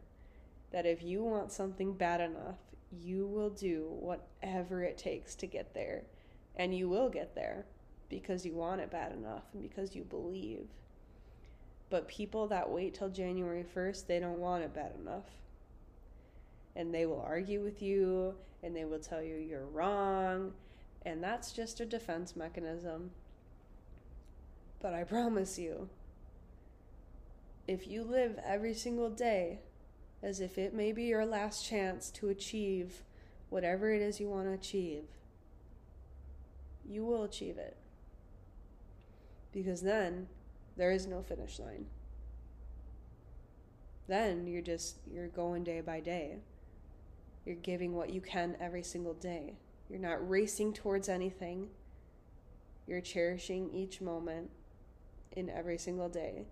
That 0.70 0.86
if 0.86 1.02
you 1.02 1.24
want 1.24 1.50
something 1.50 1.94
bad 1.94 2.20
enough, 2.20 2.58
you 2.92 3.26
will 3.26 3.50
do 3.50 3.88
whatever 3.88 4.82
it 4.82 4.98
takes 4.98 5.34
to 5.36 5.46
get 5.46 5.74
there. 5.74 6.04
And 6.54 6.76
you 6.76 6.88
will 6.88 7.08
get 7.08 7.34
there 7.34 7.66
because 8.08 8.46
you 8.46 8.54
want 8.54 8.80
it 8.80 8.90
bad 8.90 9.12
enough 9.12 9.44
and 9.52 9.62
because 9.62 9.94
you 9.96 10.04
believe. 10.04 10.68
But 11.90 12.08
people 12.08 12.46
that 12.48 12.70
wait 12.70 12.94
till 12.94 13.08
January 13.08 13.64
1st, 13.74 14.06
they 14.06 14.20
don't 14.20 14.38
want 14.38 14.62
it 14.62 14.74
bad 14.74 14.92
enough. 15.00 15.26
And 16.78 16.94
they 16.94 17.04
will 17.04 17.20
argue 17.20 17.60
with 17.60 17.82
you 17.82 18.34
and 18.62 18.74
they 18.74 18.86
will 18.86 18.98
tell 19.00 19.22
you 19.22 19.36
you're 19.36 19.66
wrong. 19.66 20.52
And 21.04 21.22
that's 21.22 21.52
just 21.52 21.80
a 21.80 21.84
defense 21.84 22.34
mechanism. 22.34 23.10
But 24.80 24.94
I 24.94 25.04
promise 25.04 25.58
you, 25.58 25.90
if 27.66 27.86
you 27.86 28.02
live 28.02 28.38
every 28.44 28.74
single 28.74 29.10
day 29.10 29.58
as 30.22 30.40
if 30.40 30.56
it 30.56 30.72
may 30.72 30.92
be 30.92 31.04
your 31.04 31.26
last 31.26 31.66
chance 31.66 32.10
to 32.12 32.28
achieve 32.28 33.02
whatever 33.50 33.92
it 33.92 34.00
is 34.00 34.20
you 34.20 34.28
want 34.28 34.46
to 34.46 34.52
achieve, 34.52 35.04
you 36.88 37.04
will 37.04 37.24
achieve 37.24 37.58
it. 37.58 37.76
Because 39.52 39.82
then 39.82 40.28
there 40.76 40.90
is 40.90 41.06
no 41.06 41.22
finish 41.22 41.58
line. 41.58 41.86
Then 44.06 44.46
you're 44.46 44.62
just, 44.62 44.96
you're 45.12 45.28
going 45.28 45.64
day 45.64 45.80
by 45.80 46.00
day. 46.00 46.38
You're 47.48 47.56
giving 47.56 47.94
what 47.94 48.10
you 48.10 48.20
can 48.20 48.58
every 48.60 48.82
single 48.82 49.14
day. 49.14 49.54
You're 49.88 49.98
not 49.98 50.28
racing 50.28 50.74
towards 50.74 51.08
anything. 51.08 51.68
You're 52.86 53.00
cherishing 53.00 53.70
each 53.72 54.02
moment 54.02 54.50
in 55.32 55.48
every 55.48 55.78
single 55.78 56.10
day 56.10 56.44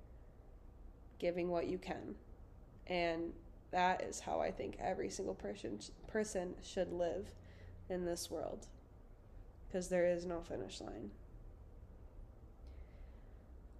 giving 1.19 1.51
what 1.51 1.67
you 1.67 1.77
can. 1.77 2.15
And 2.87 3.35
that 3.73 4.05
is 4.05 4.21
how 4.21 4.41
I 4.41 4.51
think 4.51 4.79
every 4.81 5.11
single 5.11 5.35
person 5.35 5.81
person 6.07 6.55
should 6.63 6.91
live 6.91 7.27
in 7.91 8.07
this 8.07 8.31
world 8.31 8.67
because 9.69 9.89
there 9.89 10.07
is 10.07 10.25
no 10.25 10.41
finish 10.41 10.81
line. 10.81 11.11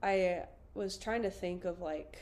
I 0.03 0.25
uh, 0.27 0.47
was 0.75 0.99
trying 0.99 1.23
to 1.23 1.31
think 1.31 1.65
of 1.65 1.81
like 1.81 2.19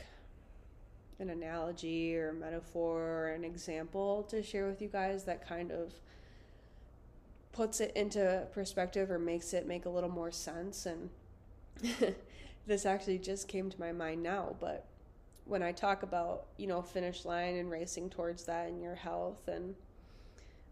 an 1.19 1.29
analogy 1.29 2.15
or 2.15 2.33
metaphor 2.33 3.01
or 3.01 3.27
an 3.29 3.43
example 3.43 4.23
to 4.23 4.43
share 4.43 4.67
with 4.67 4.81
you 4.81 4.87
guys 4.87 5.23
that 5.23 5.47
kind 5.47 5.71
of 5.71 5.93
puts 7.51 7.79
it 7.79 7.91
into 7.95 8.45
perspective 8.53 9.09
or 9.09 9.17
makes 9.17 9.53
it 9.53 9.65
make 9.65 9.85
a 9.85 9.89
little 9.89 10.09
more 10.09 10.31
sense 10.31 10.85
and 10.85 11.09
this 12.67 12.85
actually 12.85 13.17
just 13.17 13.47
came 13.47 13.69
to 13.69 13.79
my 13.79 13.93
mind 13.93 14.21
now 14.21 14.55
but 14.59 14.85
when 15.45 15.61
I 15.61 15.71
talk 15.71 16.03
about 16.03 16.47
you 16.57 16.67
know 16.67 16.81
finish 16.81 17.23
line 17.23 17.55
and 17.55 17.71
racing 17.71 18.09
towards 18.09 18.43
that 18.45 18.67
and 18.67 18.81
your 18.81 18.95
health 18.95 19.47
and 19.47 19.75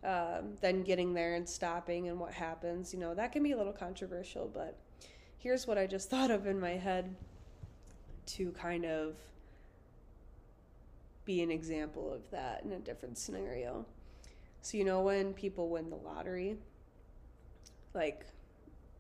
um, 0.04 0.56
then 0.60 0.84
getting 0.84 1.14
there 1.14 1.36
and 1.36 1.48
stopping 1.48 2.10
and 2.10 2.20
what 2.20 2.34
happens, 2.34 2.94
you 2.94 3.00
know 3.00 3.14
that 3.14 3.32
can 3.32 3.44
be 3.44 3.54
a 3.54 3.58
little 3.58 3.74
controversial. 3.74 4.50
But 4.54 4.78
here's 5.38 5.66
what 5.66 5.78
I 5.78 5.88
just 5.88 6.10
thought 6.12 6.32
of 6.32 6.48
in 6.48 6.60
my 6.60 6.72
head 6.72 7.16
to 8.26 8.52
kind 8.52 8.86
of 8.86 9.16
be 11.26 11.42
an 11.42 11.52
example 11.52 12.12
of 12.12 12.30
that 12.32 12.64
in 12.64 12.72
a 12.72 12.80
different 12.80 13.18
scenario. 13.18 13.86
So 14.62 14.78
you 14.78 14.84
know 14.84 15.02
when 15.02 15.34
people 15.34 15.70
win 15.70 15.90
the 15.90 15.96
lottery, 15.98 16.58
like 17.94 18.26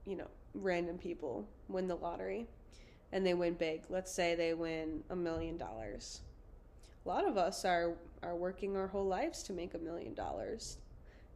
you 0.05 0.15
know 0.15 0.27
random 0.53 0.97
people 0.97 1.47
win 1.67 1.87
the 1.87 1.95
lottery 1.95 2.47
and 3.11 3.25
they 3.25 3.33
win 3.33 3.53
big. 3.53 3.83
Let's 3.89 4.11
say 4.11 4.35
they 4.35 4.53
win 4.53 5.03
a 5.09 5.15
million 5.15 5.57
dollars. 5.57 6.21
A 7.05 7.09
lot 7.09 7.27
of 7.27 7.37
us 7.37 7.65
are 7.65 7.93
are 8.21 8.35
working 8.35 8.75
our 8.75 8.87
whole 8.87 9.05
lives 9.05 9.43
to 9.43 9.53
make 9.53 9.73
a 9.73 9.79
million 9.79 10.13
dollars. 10.13 10.77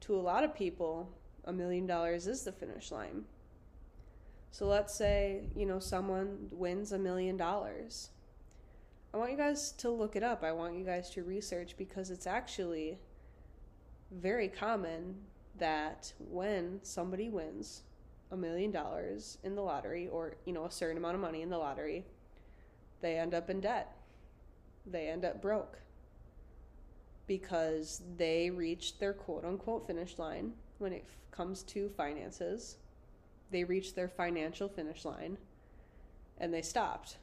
To 0.01 0.15
a 0.15 0.21
lot 0.21 0.43
of 0.43 0.53
people, 0.53 1.09
a 1.45 1.53
million 1.53 1.85
dollars 1.85 2.27
is 2.27 2.43
the 2.43 2.51
finish 2.51 2.91
line. 2.91 3.25
So 4.51 4.65
let's 4.65 4.93
say, 4.93 5.43
you 5.55 5.65
know, 5.65 5.79
someone 5.79 6.47
wins 6.51 6.91
a 6.91 6.97
million 6.97 7.37
dollars. 7.37 8.09
I 9.13 9.17
want 9.17 9.31
you 9.31 9.37
guys 9.37 9.71
to 9.73 9.89
look 9.89 10.15
it 10.15 10.23
up. 10.23 10.43
I 10.43 10.51
want 10.51 10.77
you 10.77 10.83
guys 10.83 11.09
to 11.11 11.23
research 11.23 11.75
because 11.77 12.11
it's 12.11 12.27
actually 12.27 12.99
very 14.11 14.47
common 14.47 15.15
that 15.57 16.13
when 16.19 16.79
somebody 16.83 17.29
wins 17.29 17.83
a 18.31 18.37
million 18.37 18.71
dollars 18.71 19.37
in 19.43 19.55
the 19.55 19.61
lottery 19.61 20.07
or, 20.07 20.35
you 20.45 20.53
know, 20.53 20.65
a 20.65 20.71
certain 20.71 20.97
amount 20.97 21.15
of 21.15 21.21
money 21.21 21.41
in 21.41 21.49
the 21.49 21.57
lottery, 21.57 22.05
they 23.01 23.17
end 23.17 23.33
up 23.33 23.49
in 23.49 23.61
debt. 23.61 23.95
They 24.85 25.07
end 25.07 25.25
up 25.25 25.41
broke 25.41 25.79
because 27.25 28.01
they 28.17 28.49
reached 28.49 28.99
their 28.99 29.13
quote 29.13 29.45
unquote 29.45 29.87
finish 29.87 30.17
line 30.17 30.53
when 30.77 30.93
it 30.93 31.05
f- 31.05 31.17
comes 31.31 31.63
to 31.63 31.89
finances. 31.89 32.77
They 33.51 33.63
reached 33.63 33.95
their 33.95 34.07
financial 34.07 34.69
finish 34.69 35.05
line 35.05 35.37
and 36.37 36.53
they 36.53 36.61
stopped. 36.61 37.17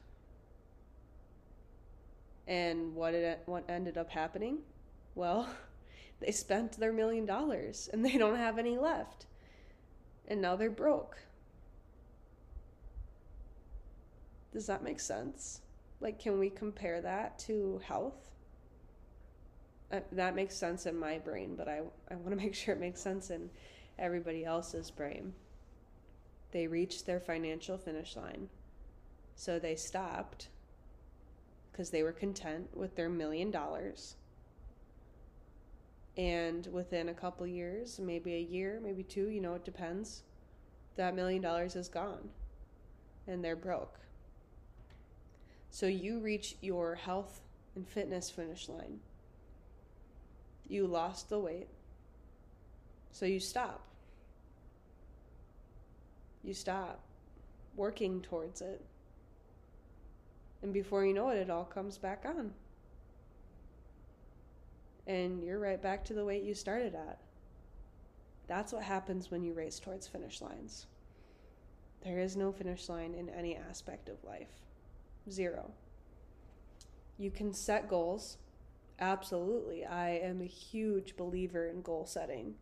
And 2.47 2.93
what 2.93 3.13
it 3.13 3.41
what 3.45 3.63
ended 3.69 3.97
up 3.97 4.09
happening? 4.09 4.59
Well, 5.15 5.49
they 6.19 6.31
spent 6.31 6.73
their 6.73 6.93
million 6.93 7.25
dollars 7.25 7.89
and 7.91 8.03
they 8.05 8.17
don't 8.17 8.37
have 8.37 8.57
any 8.57 8.77
left 8.77 9.25
and 10.27 10.41
now 10.41 10.55
they're 10.55 10.69
broke. 10.69 11.17
Does 14.51 14.67
that 14.67 14.83
make 14.83 14.99
sense? 14.99 15.61
Like, 15.99 16.19
can 16.19 16.39
we 16.39 16.49
compare 16.49 17.01
that 17.01 17.37
to 17.39 17.81
health? 17.85 18.29
Uh, 19.91 19.99
that 20.13 20.35
makes 20.35 20.55
sense 20.55 20.85
in 20.85 20.97
my 20.97 21.19
brain, 21.19 21.55
but 21.55 21.67
I, 21.67 21.81
I 22.09 22.15
want 22.15 22.29
to 22.29 22.35
make 22.43 22.55
sure 22.55 22.73
it 22.73 22.79
makes 22.79 23.01
sense 23.01 23.29
in 23.29 23.49
everybody 23.99 24.45
else's 24.45 24.91
brain. 24.91 25.33
They 26.51 26.67
reached 26.67 27.05
their 27.05 27.19
financial 27.19 27.77
finish 27.77 28.15
line, 28.15 28.49
so 29.35 29.59
they 29.59 29.75
stopped 29.75 30.47
because 31.75 31.89
they 31.89 32.03
were 32.03 32.13
content 32.13 32.69
with 32.73 32.95
their 32.95 33.09
million 33.09 33.51
dollars 33.51 34.15
and 36.15 36.65
within 36.71 37.09
a 37.09 37.13
couple 37.13 37.45
years, 37.45 37.99
maybe 37.99 38.33
a 38.35 38.39
year, 38.39 38.79
maybe 38.81 39.03
two, 39.03 39.27
you 39.27 39.41
know, 39.41 39.55
it 39.55 39.65
depends, 39.65 40.23
that 40.95 41.13
million 41.13 41.41
dollars 41.41 41.75
is 41.75 41.89
gone 41.89 42.29
and 43.27 43.43
they're 43.43 43.57
broke. 43.57 43.99
So 45.69 45.85
you 45.85 46.19
reach 46.19 46.55
your 46.61 46.95
health 46.95 47.41
and 47.75 47.85
fitness 47.85 48.29
finish 48.29 48.69
line. 48.69 49.01
You 50.69 50.87
lost 50.87 51.27
the 51.27 51.39
weight. 51.39 51.67
So 53.11 53.25
you 53.25 53.41
stop. 53.41 53.85
You 56.41 56.53
stop 56.53 57.01
working 57.75 58.21
towards 58.21 58.61
it. 58.61 58.81
And 60.61 60.73
before 60.73 61.05
you 61.05 61.13
know 61.13 61.29
it, 61.29 61.37
it 61.37 61.49
all 61.49 61.65
comes 61.65 61.97
back 61.97 62.23
on. 62.25 62.53
And 65.07 65.43
you're 65.43 65.59
right 65.59 65.81
back 65.81 66.03
to 66.05 66.13
the 66.13 66.25
weight 66.25 66.43
you 66.43 66.53
started 66.53 66.95
at. 66.95 67.19
That's 68.47 68.73
what 68.73 68.83
happens 68.83 69.29
when 69.29 69.43
you 69.43 69.53
race 69.53 69.79
towards 69.79 70.07
finish 70.07 70.41
lines. 70.41 70.87
There 72.03 72.19
is 72.19 72.37
no 72.37 72.51
finish 72.51 72.89
line 72.89 73.13
in 73.13 73.29
any 73.29 73.55
aspect 73.55 74.09
of 74.09 74.23
life. 74.23 74.61
Zero. 75.29 75.71
You 77.17 77.31
can 77.31 77.53
set 77.53 77.89
goals. 77.89 78.37
Absolutely. 78.99 79.85
I 79.85 80.09
am 80.09 80.41
a 80.41 80.45
huge 80.45 81.17
believer 81.17 81.67
in 81.67 81.81
goal 81.81 82.05
setting. 82.05 82.55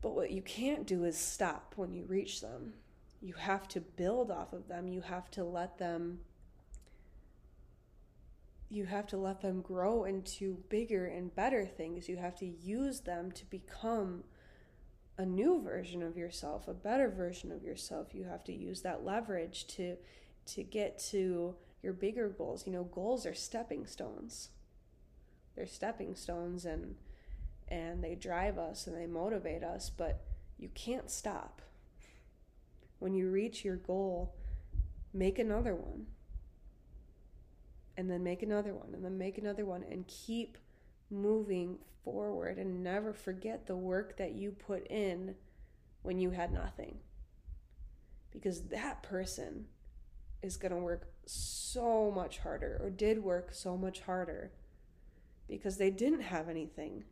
But 0.00 0.14
what 0.14 0.30
you 0.30 0.42
can't 0.42 0.86
do 0.86 1.04
is 1.04 1.16
stop 1.16 1.74
when 1.76 1.92
you 1.92 2.04
reach 2.04 2.40
them. 2.40 2.74
You 3.20 3.34
have 3.34 3.66
to 3.68 3.80
build 3.80 4.30
off 4.30 4.52
of 4.52 4.68
them. 4.68 4.88
You 4.88 5.00
have 5.00 5.30
to 5.32 5.44
let 5.44 5.78
them 5.78 6.20
you 8.70 8.84
have 8.84 9.06
to 9.06 9.16
let 9.16 9.40
them 9.40 9.62
grow 9.62 10.04
into 10.04 10.58
bigger 10.68 11.06
and 11.06 11.34
better 11.34 11.64
things. 11.64 12.08
You 12.08 12.18
have 12.18 12.36
to 12.36 12.46
use 12.46 13.00
them 13.00 13.32
to 13.32 13.46
become 13.46 14.24
a 15.16 15.24
new 15.24 15.60
version 15.62 16.02
of 16.02 16.16
yourself, 16.16 16.68
a 16.68 16.74
better 16.74 17.08
version 17.08 17.50
of 17.50 17.62
yourself. 17.62 18.14
You 18.14 18.24
have 18.24 18.44
to 18.44 18.52
use 18.52 18.82
that 18.82 19.04
leverage 19.04 19.66
to 19.68 19.96
to 20.46 20.62
get 20.62 20.98
to 21.10 21.54
your 21.82 21.92
bigger 21.92 22.28
goals. 22.28 22.66
You 22.66 22.72
know, 22.72 22.84
goals 22.84 23.26
are 23.26 23.34
stepping 23.34 23.86
stones. 23.86 24.50
They're 25.56 25.66
stepping 25.66 26.14
stones 26.14 26.64
and 26.64 26.96
and 27.68 28.02
they 28.02 28.14
drive 28.14 28.58
us 28.58 28.86
and 28.86 28.96
they 28.96 29.06
motivate 29.06 29.62
us, 29.62 29.90
but 29.90 30.24
you 30.58 30.68
can't 30.74 31.10
stop. 31.10 31.62
When 32.98 33.14
you 33.14 33.30
reach 33.30 33.64
your 33.64 33.76
goal, 33.76 34.34
make 35.12 35.38
another 35.38 35.74
one. 35.74 36.06
And 37.96 38.10
then 38.10 38.22
make 38.22 38.42
another 38.42 38.74
one, 38.74 38.94
and 38.94 39.04
then 39.04 39.18
make 39.18 39.38
another 39.38 39.64
one, 39.64 39.84
and 39.90 40.06
keep 40.06 40.56
moving 41.10 41.78
forward 42.04 42.58
and 42.58 42.82
never 42.82 43.12
forget 43.12 43.66
the 43.66 43.76
work 43.76 44.16
that 44.18 44.32
you 44.32 44.50
put 44.50 44.86
in 44.88 45.34
when 46.02 46.18
you 46.18 46.30
had 46.30 46.52
nothing. 46.52 46.98
Because 48.30 48.68
that 48.68 49.02
person 49.02 49.66
is 50.42 50.56
going 50.56 50.72
to 50.72 50.78
work 50.78 51.08
so 51.26 52.12
much 52.14 52.38
harder 52.38 52.78
or 52.82 52.90
did 52.90 53.22
work 53.22 53.52
so 53.52 53.76
much 53.76 54.00
harder 54.00 54.52
because 55.48 55.76
they 55.76 55.90
didn't 55.90 56.20
have 56.20 56.48
anything 56.48 57.04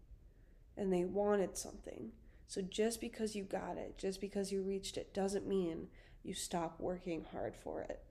and 0.77 0.93
they 0.93 1.05
wanted 1.05 1.57
something. 1.57 2.13
So 2.47 2.63
just 2.63 3.01
because 3.01 3.35
you 3.35 3.45
got 3.45 3.77
it, 3.77 3.99
just 3.99 4.21
because 4.21 4.53
you 4.53 4.63
reached 4.63 4.97
it, 4.97 5.13
doesn't 5.13 5.47
mean 5.47 5.89
you 6.23 6.35
stop 6.35 6.81
working 6.81 7.25
hard 7.33 7.57
for 7.57 7.83
it. 7.83 8.03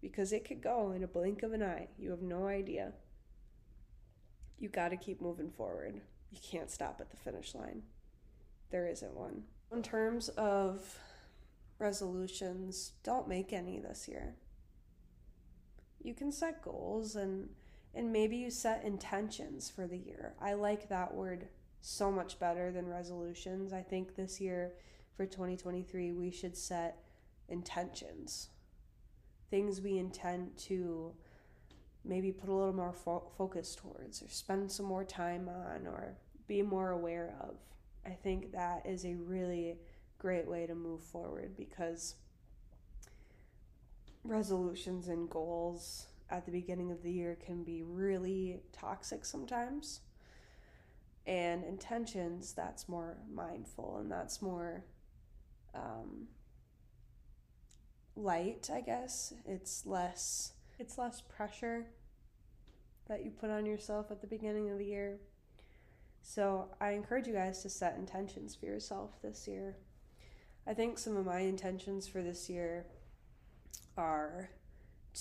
Because 0.00 0.32
it 0.32 0.44
could 0.44 0.62
go 0.62 0.92
in 0.92 1.04
a 1.04 1.06
blink 1.06 1.42
of 1.42 1.52
an 1.52 1.62
eye. 1.62 1.88
You 1.98 2.10
have 2.10 2.22
no 2.22 2.46
idea. 2.46 2.92
You 4.58 4.68
got 4.68 4.88
to 4.88 4.96
keep 4.96 5.20
moving 5.20 5.50
forward. 5.50 6.00
You 6.30 6.38
can't 6.42 6.70
stop 6.70 6.98
at 7.00 7.10
the 7.10 7.16
finish 7.16 7.54
line. 7.54 7.82
There 8.70 8.88
isn't 8.88 9.14
one. 9.14 9.44
In 9.70 9.82
terms 9.82 10.28
of 10.30 10.98
resolutions, 11.78 12.92
don't 13.02 13.28
make 13.28 13.52
any 13.52 13.78
this 13.78 14.08
year 14.08 14.36
you 16.02 16.14
can 16.14 16.32
set 16.32 16.62
goals 16.62 17.16
and 17.16 17.48
and 17.94 18.10
maybe 18.10 18.36
you 18.36 18.50
set 18.50 18.84
intentions 18.84 19.68
for 19.68 19.86
the 19.86 19.98
year. 19.98 20.32
I 20.40 20.54
like 20.54 20.88
that 20.88 21.14
word 21.14 21.48
so 21.82 22.10
much 22.10 22.38
better 22.38 22.70
than 22.70 22.88
resolutions. 22.88 23.72
I 23.72 23.82
think 23.82 24.14
this 24.14 24.40
year 24.40 24.72
for 25.16 25.26
2023 25.26 26.12
we 26.12 26.30
should 26.30 26.56
set 26.56 26.98
intentions. 27.48 28.48
Things 29.50 29.82
we 29.82 29.98
intend 29.98 30.56
to 30.68 31.12
maybe 32.04 32.32
put 32.32 32.48
a 32.48 32.54
little 32.54 32.72
more 32.72 32.92
fo- 32.92 33.30
focus 33.36 33.74
towards 33.74 34.22
or 34.22 34.28
spend 34.28 34.70
some 34.70 34.86
more 34.86 35.04
time 35.04 35.48
on 35.48 35.86
or 35.86 36.16
be 36.46 36.62
more 36.62 36.90
aware 36.90 37.34
of. 37.40 37.56
I 38.06 38.10
think 38.10 38.52
that 38.52 38.86
is 38.86 39.04
a 39.04 39.14
really 39.14 39.76
great 40.18 40.48
way 40.48 40.66
to 40.66 40.74
move 40.74 41.02
forward 41.02 41.56
because 41.56 42.14
resolutions 44.24 45.08
and 45.08 45.28
goals 45.28 46.06
at 46.30 46.46
the 46.46 46.52
beginning 46.52 46.90
of 46.92 47.02
the 47.02 47.12
year 47.12 47.36
can 47.44 47.64
be 47.64 47.82
really 47.82 48.60
toxic 48.72 49.24
sometimes. 49.24 50.00
And 51.26 51.64
intentions, 51.64 52.52
that's 52.52 52.88
more 52.88 53.16
mindful 53.32 53.98
and 53.98 54.10
that's 54.10 54.42
more 54.42 54.84
um, 55.74 56.26
light, 58.16 58.70
I 58.72 58.80
guess. 58.80 59.32
It's 59.46 59.86
less 59.86 60.52
it's 60.78 60.98
less 60.98 61.20
pressure 61.20 61.86
that 63.08 63.24
you 63.24 63.30
put 63.30 63.50
on 63.50 63.66
yourself 63.66 64.10
at 64.10 64.20
the 64.20 64.26
beginning 64.26 64.70
of 64.70 64.78
the 64.78 64.84
year. 64.84 65.20
So 66.22 66.68
I 66.80 66.92
encourage 66.92 67.26
you 67.26 67.34
guys 67.34 67.62
to 67.62 67.70
set 67.70 67.96
intentions 67.96 68.54
for 68.54 68.66
yourself 68.66 69.10
this 69.22 69.46
year. 69.46 69.76
I 70.66 70.74
think 70.74 70.98
some 70.98 71.16
of 71.16 71.26
my 71.26 71.40
intentions 71.40 72.06
for 72.06 72.22
this 72.22 72.48
year 72.48 72.86
are 73.96 74.50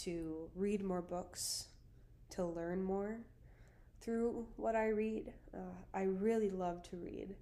to 0.04 0.50
read 0.56 0.84
more 0.84 1.02
books, 1.02 1.68
to 2.32 2.46
learn 2.46 2.84
more 2.84 3.20
through 4.02 4.46
what 4.58 4.76
I 4.76 4.90
read. 4.90 5.34
Uh, 5.54 5.76
I 5.94 6.04
really 6.04 6.50
love 6.50 6.84
to 6.90 6.98
read, 6.98 7.36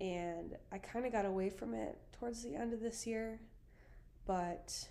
and 0.00 0.56
I 0.72 0.78
kind 0.78 1.06
of 1.06 1.12
got 1.12 1.26
away 1.26 1.50
from 1.50 1.74
it 1.74 1.98
towards 2.18 2.42
the 2.42 2.54
end 2.54 2.72
of 2.72 2.80
this 2.80 3.06
year, 3.06 3.40
but 4.26 4.88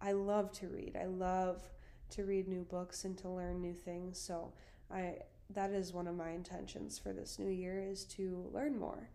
I 0.00 0.12
love 0.12 0.52
to 0.52 0.68
read. 0.68 0.96
I 1.00 1.06
love 1.06 1.62
to 2.10 2.24
read 2.24 2.48
new 2.48 2.64
books 2.64 3.04
and 3.04 3.16
to 3.18 3.28
learn 3.28 3.60
new 3.60 3.74
things. 3.74 4.18
So 4.18 4.52
I 4.90 5.16
that 5.50 5.70
is 5.70 5.92
one 5.92 6.06
of 6.06 6.14
my 6.14 6.30
intentions 6.30 6.98
for 6.98 7.12
this 7.12 7.38
new 7.38 7.50
year 7.50 7.82
is 7.82 8.04
to 8.04 8.50
learn 8.52 8.78
more 8.78 9.08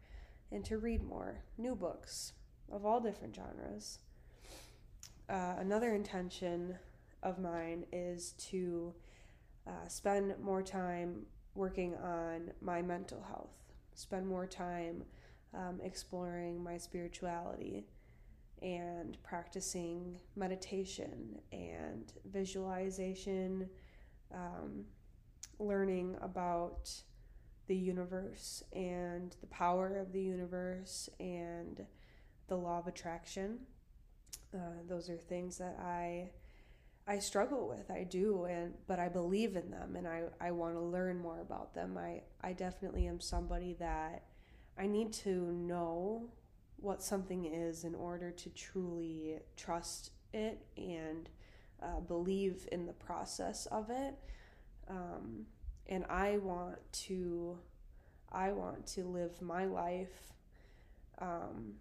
and 0.52 0.66
to 0.66 0.80
read 0.80 1.04
more 1.04 1.44
new 1.58 1.76
books 1.76 2.34
of 2.72 2.86
all 2.86 3.00
different 3.00 3.36
genres 3.36 4.00
uh, 5.30 5.56
another 5.60 5.94
intention 5.94 6.76
of 7.22 7.40
mine 7.40 7.86
is 7.92 8.34
to 8.38 8.94
uh, 9.68 9.88
spend 9.88 10.34
more 10.42 10.62
time 10.62 11.26
working 11.56 11.96
on 11.96 12.52
my 12.62 12.82
mental 12.82 13.22
health, 13.22 13.56
spend 13.94 14.28
more 14.28 14.46
time 14.46 15.04
um, 15.54 15.80
exploring 15.84 16.64
my 16.64 16.78
spirituality 16.78 17.86
and 18.62 19.18
practicing 19.24 20.18
meditation 20.36 21.40
and 21.52 22.14
visualization, 22.32 23.70
um, 24.34 24.86
learning 25.60 26.16
about 26.22 26.90
the 27.68 27.76
universe 27.76 28.64
and 28.74 29.36
the 29.42 29.48
power 29.48 29.98
of 29.98 30.12
the 30.12 30.22
universe 30.22 31.10
and 31.20 31.86
the 32.48 32.56
law 32.56 32.80
of 32.80 32.88
attraction. 32.88 33.60
Uh, 34.54 34.82
those 34.88 35.10
are 35.10 35.18
things 35.18 35.58
that 35.58 35.78
I 35.80 36.30
I 37.08 37.20
struggle 37.20 37.68
with. 37.68 37.92
I 37.92 38.04
do, 38.04 38.46
and 38.46 38.74
but 38.88 39.00
I 39.00 39.10
believe 39.10 39.56
in 39.56 39.72
them, 39.72 39.96
and 39.96 40.08
I 40.08 40.24
I 40.40 40.52
want 40.52 40.76
to 40.76 40.82
learn 40.82 41.20
more 41.20 41.42
about 41.42 41.74
them. 41.74 41.98
I 41.98 42.22
I 42.42 42.54
definitely 42.54 43.08
am 43.08 43.20
somebody 43.20 43.74
that 43.80 44.24
I 44.78 44.88
need 44.88 45.12
to 45.14 45.52
know 45.52 46.30
what 46.78 47.04
something 47.04 47.46
is 47.46 47.84
in 47.84 47.96
order 47.96 48.32
to 48.32 48.50
truly 48.50 49.40
trust 49.56 50.12
it 50.34 50.66
and 50.78 51.30
uh, 51.82 52.00
believe 52.00 52.68
in 52.72 52.86
the 52.86 52.94
process 52.94 53.66
of 53.68 53.90
it. 53.90 54.16
Um, 54.90 55.46
and 55.88 56.06
I 56.10 56.38
want 56.38 56.78
to 57.06 57.58
I 58.32 58.52
want 58.52 58.88
to 58.88 59.06
live 59.06 59.42
my 59.42 59.66
life 59.66 60.34
um, 61.20 61.74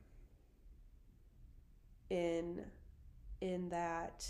in 2.10 2.64
in 3.40 3.68
that 3.70 4.26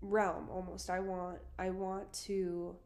realm 0.00 0.48
almost. 0.50 0.90
I 0.90 1.00
want 1.00 1.38
i 1.58 1.70
want 1.70 2.12
to 2.12 2.76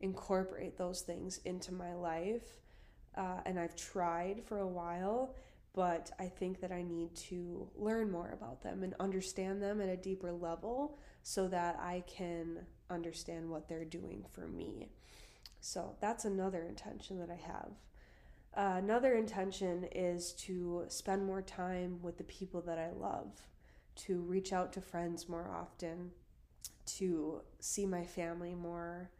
incorporate 0.00 0.76
those 0.76 1.02
things 1.02 1.40
into 1.44 1.72
my 1.72 1.92
life 1.94 2.60
uh, 3.16 3.40
and 3.46 3.58
i've 3.58 3.74
tried 3.74 4.40
for 4.44 4.58
a 4.58 4.66
while 4.66 5.34
but 5.74 6.12
i 6.20 6.26
think 6.26 6.60
that 6.60 6.70
i 6.70 6.82
need 6.82 7.12
to 7.16 7.68
learn 7.74 8.08
more 8.08 8.30
about 8.32 8.62
them 8.62 8.84
and 8.84 8.94
understand 9.00 9.60
them 9.60 9.80
at 9.80 9.88
a 9.88 9.96
deeper 9.96 10.30
level 10.30 10.98
so 11.24 11.48
that 11.48 11.76
i 11.80 12.02
can 12.06 12.60
understand 12.90 13.48
what 13.48 13.68
they're 13.68 13.84
doing 13.84 14.24
for 14.30 14.46
me. 14.46 14.88
So 15.60 15.96
that's 16.00 16.24
another 16.24 16.62
intention 16.62 17.18
that 17.18 17.30
i 17.30 17.34
have. 17.34 17.70
Uh, 18.56 18.78
another 18.78 19.14
intention 19.14 19.84
is 19.92 20.32
to 20.32 20.84
spend 20.88 21.24
more 21.24 21.42
time 21.42 22.00
with 22.02 22.16
the 22.18 22.24
people 22.24 22.60
that 22.62 22.78
I 22.78 22.90
love, 22.90 23.46
to 23.96 24.20
reach 24.22 24.52
out 24.52 24.72
to 24.72 24.80
friends 24.80 25.28
more 25.28 25.48
often, 25.48 26.10
to 26.96 27.40
see 27.60 27.86
my 27.86 28.04
family 28.04 28.54
more, 28.54 29.10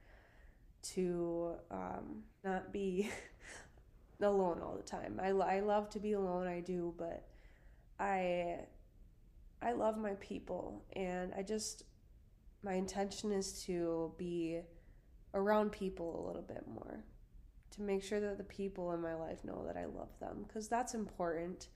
to 0.95 1.53
um, 1.71 2.23
not 2.45 2.73
be 2.73 3.11
alone 4.21 4.61
all 4.63 4.77
the 4.77 4.83
time. 4.83 5.21
I, 5.23 5.29
I 5.29 5.61
love 5.61 5.91
to 5.91 6.01
be 6.01 6.13
alone, 6.13 6.47
I 6.47 6.61
do, 6.61 6.95
but 6.97 7.27
I 7.99 8.61
I 9.61 9.73
love 9.73 9.99
my 9.99 10.15
people 10.15 10.85
and 10.95 11.33
I 11.37 11.43
just 11.43 11.85
my 12.63 12.75
intention 12.75 13.33
is 13.33 13.65
to 13.65 14.13
be 14.17 14.61
around 15.35 15.73
people 15.73 16.23
a 16.23 16.27
little 16.27 16.43
bit 16.43 16.65
more 16.67 17.05
to 17.71 17.83
make 17.83 18.03
sure 18.03 18.21
that 18.21 18.39
the 18.39 18.45
people 18.45 18.93
in 18.93 19.01
my 19.01 19.15
life 19.15 19.45
know 19.45 19.65
that 19.67 19.77
I 19.77 19.87
love 19.87 20.11
them 20.21 20.45
because 20.47 20.69
that's 20.69 20.95
important 20.95 21.69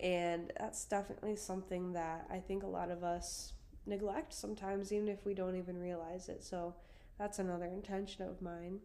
and 0.00 0.52
that's 0.58 0.84
definitely 0.84 1.36
something 1.36 1.92
that 1.92 2.26
I 2.30 2.38
think 2.38 2.62
a 2.62 2.68
lot 2.68 2.90
of 2.90 3.02
us 3.02 3.52
neglect 3.88 4.32
sometimes 4.32 4.92
even 4.92 5.08
if 5.08 5.24
we 5.24 5.34
don't 5.34 5.56
even 5.56 5.80
realize 5.80 6.28
it. 6.28 6.44
So 6.44 6.74
that's 7.18 7.38
another 7.38 7.66
intention 7.66 8.24
of 8.24 8.40
mine. 8.42 8.80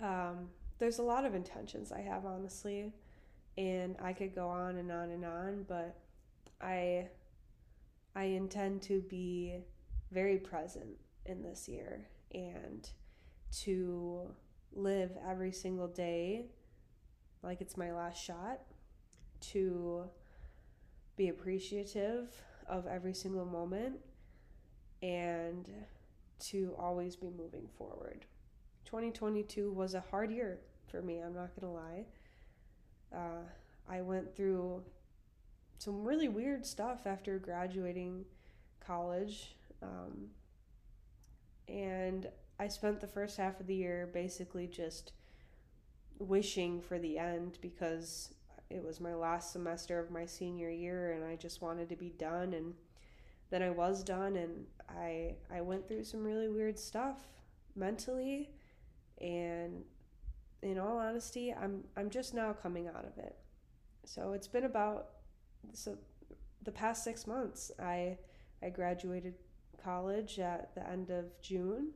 Um, 0.00 0.48
there's 0.78 0.98
a 0.98 1.02
lot 1.02 1.24
of 1.24 1.34
intentions 1.34 1.90
I 1.92 2.00
have 2.00 2.24
honestly 2.24 2.92
and 3.56 3.96
I 4.00 4.12
could 4.12 4.34
go 4.34 4.48
on 4.48 4.76
and 4.76 4.92
on 4.92 5.10
and 5.10 5.24
on 5.24 5.64
but 5.68 5.96
I 6.60 7.08
I 8.14 8.24
intend 8.24 8.82
to 8.82 9.00
be 9.00 9.58
very 10.12 10.38
present 10.38 10.96
in 11.26 11.42
this 11.42 11.68
year 11.68 12.06
and 12.32 12.88
to 13.62 14.28
live 14.72 15.10
every 15.28 15.52
single 15.52 15.88
day 15.88 16.46
like 17.42 17.60
it's 17.60 17.76
my 17.76 17.92
last 17.92 18.22
shot, 18.22 18.60
to 19.40 20.04
be 21.16 21.28
appreciative 21.28 22.28
of 22.68 22.86
every 22.86 23.14
single 23.14 23.44
moment, 23.44 23.96
and 25.02 25.68
to 26.40 26.74
always 26.78 27.16
be 27.16 27.30
moving 27.30 27.68
forward. 27.76 28.26
2022 28.84 29.72
was 29.72 29.94
a 29.94 30.00
hard 30.00 30.30
year 30.30 30.60
for 30.90 31.02
me, 31.02 31.20
I'm 31.20 31.34
not 31.34 31.50
gonna 31.58 31.72
lie. 31.72 32.04
Uh, 33.12 33.44
I 33.88 34.00
went 34.02 34.34
through 34.34 34.82
some 35.78 36.04
really 36.04 36.28
weird 36.28 36.66
stuff 36.66 37.06
after 37.06 37.38
graduating 37.38 38.24
college. 38.80 39.56
Um, 39.82 40.28
and 41.68 42.28
I 42.58 42.68
spent 42.68 43.00
the 43.00 43.06
first 43.06 43.36
half 43.36 43.60
of 43.60 43.66
the 43.66 43.74
year 43.74 44.08
basically 44.12 44.66
just 44.66 45.12
wishing 46.18 46.80
for 46.80 46.98
the 46.98 47.18
end 47.18 47.58
because 47.60 48.34
it 48.70 48.84
was 48.84 49.00
my 49.00 49.14
last 49.14 49.52
semester 49.52 49.98
of 49.98 50.10
my 50.10 50.26
senior 50.26 50.70
year 50.70 51.12
and 51.12 51.24
I 51.24 51.36
just 51.36 51.62
wanted 51.62 51.88
to 51.88 51.96
be 51.96 52.10
done 52.10 52.54
and 52.54 52.74
then 53.50 53.62
I 53.62 53.70
was 53.70 54.02
done 54.02 54.36
and 54.36 54.66
I 54.88 55.36
I 55.52 55.60
went 55.60 55.88
through 55.88 56.04
some 56.04 56.22
really 56.22 56.48
weird 56.48 56.78
stuff 56.78 57.22
mentally 57.74 58.50
and 59.20 59.84
in 60.62 60.78
all 60.78 60.98
honesty 60.98 61.52
I'm 61.52 61.84
I'm 61.96 62.10
just 62.10 62.34
now 62.34 62.52
coming 62.52 62.88
out 62.88 63.04
of 63.04 63.16
it. 63.18 63.36
So 64.04 64.32
it's 64.32 64.48
been 64.48 64.64
about 64.64 65.10
so 65.72 65.96
the 66.62 66.72
past 66.72 67.04
6 67.04 67.26
months 67.26 67.70
I 67.78 68.18
I 68.62 68.70
graduated 68.70 69.34
college 69.82 70.38
at 70.38 70.74
the 70.74 70.86
end 70.88 71.10
of 71.10 71.40
June 71.40 71.92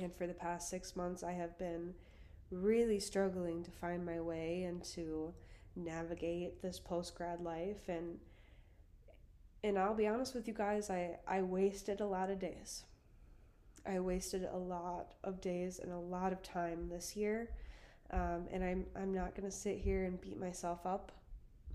and 0.00 0.14
for 0.14 0.26
the 0.26 0.34
past 0.34 0.70
six 0.70 0.94
months, 0.94 1.22
I 1.22 1.32
have 1.32 1.58
been 1.58 1.94
really 2.50 3.00
struggling 3.00 3.62
to 3.64 3.70
find 3.70 4.06
my 4.06 4.20
way 4.20 4.62
and 4.62 4.82
to 4.84 5.34
navigate 5.78 6.60
this 6.62 6.78
post 6.78 7.14
grad 7.14 7.40
life. 7.40 7.88
And 7.88 8.18
and 9.64 9.78
I'll 9.78 9.94
be 9.94 10.06
honest 10.06 10.34
with 10.34 10.46
you 10.46 10.54
guys, 10.54 10.88
I, 10.88 11.18
I 11.26 11.42
wasted 11.42 12.00
a 12.00 12.06
lot 12.06 12.30
of 12.30 12.38
days. 12.38 12.84
I 13.84 13.98
wasted 13.98 14.46
a 14.52 14.56
lot 14.56 15.14
of 15.24 15.40
days 15.40 15.80
and 15.80 15.92
a 15.92 15.98
lot 15.98 16.32
of 16.32 16.42
time 16.42 16.88
this 16.88 17.16
year. 17.16 17.50
Um, 18.12 18.46
and 18.52 18.62
I'm, 18.62 18.86
I'm 18.94 19.12
not 19.12 19.34
to 19.50 19.56
sit 19.56 19.78
here 19.78 20.04
and 20.04 20.20
beat 20.20 20.38
myself 20.38 20.86
up 20.86 21.12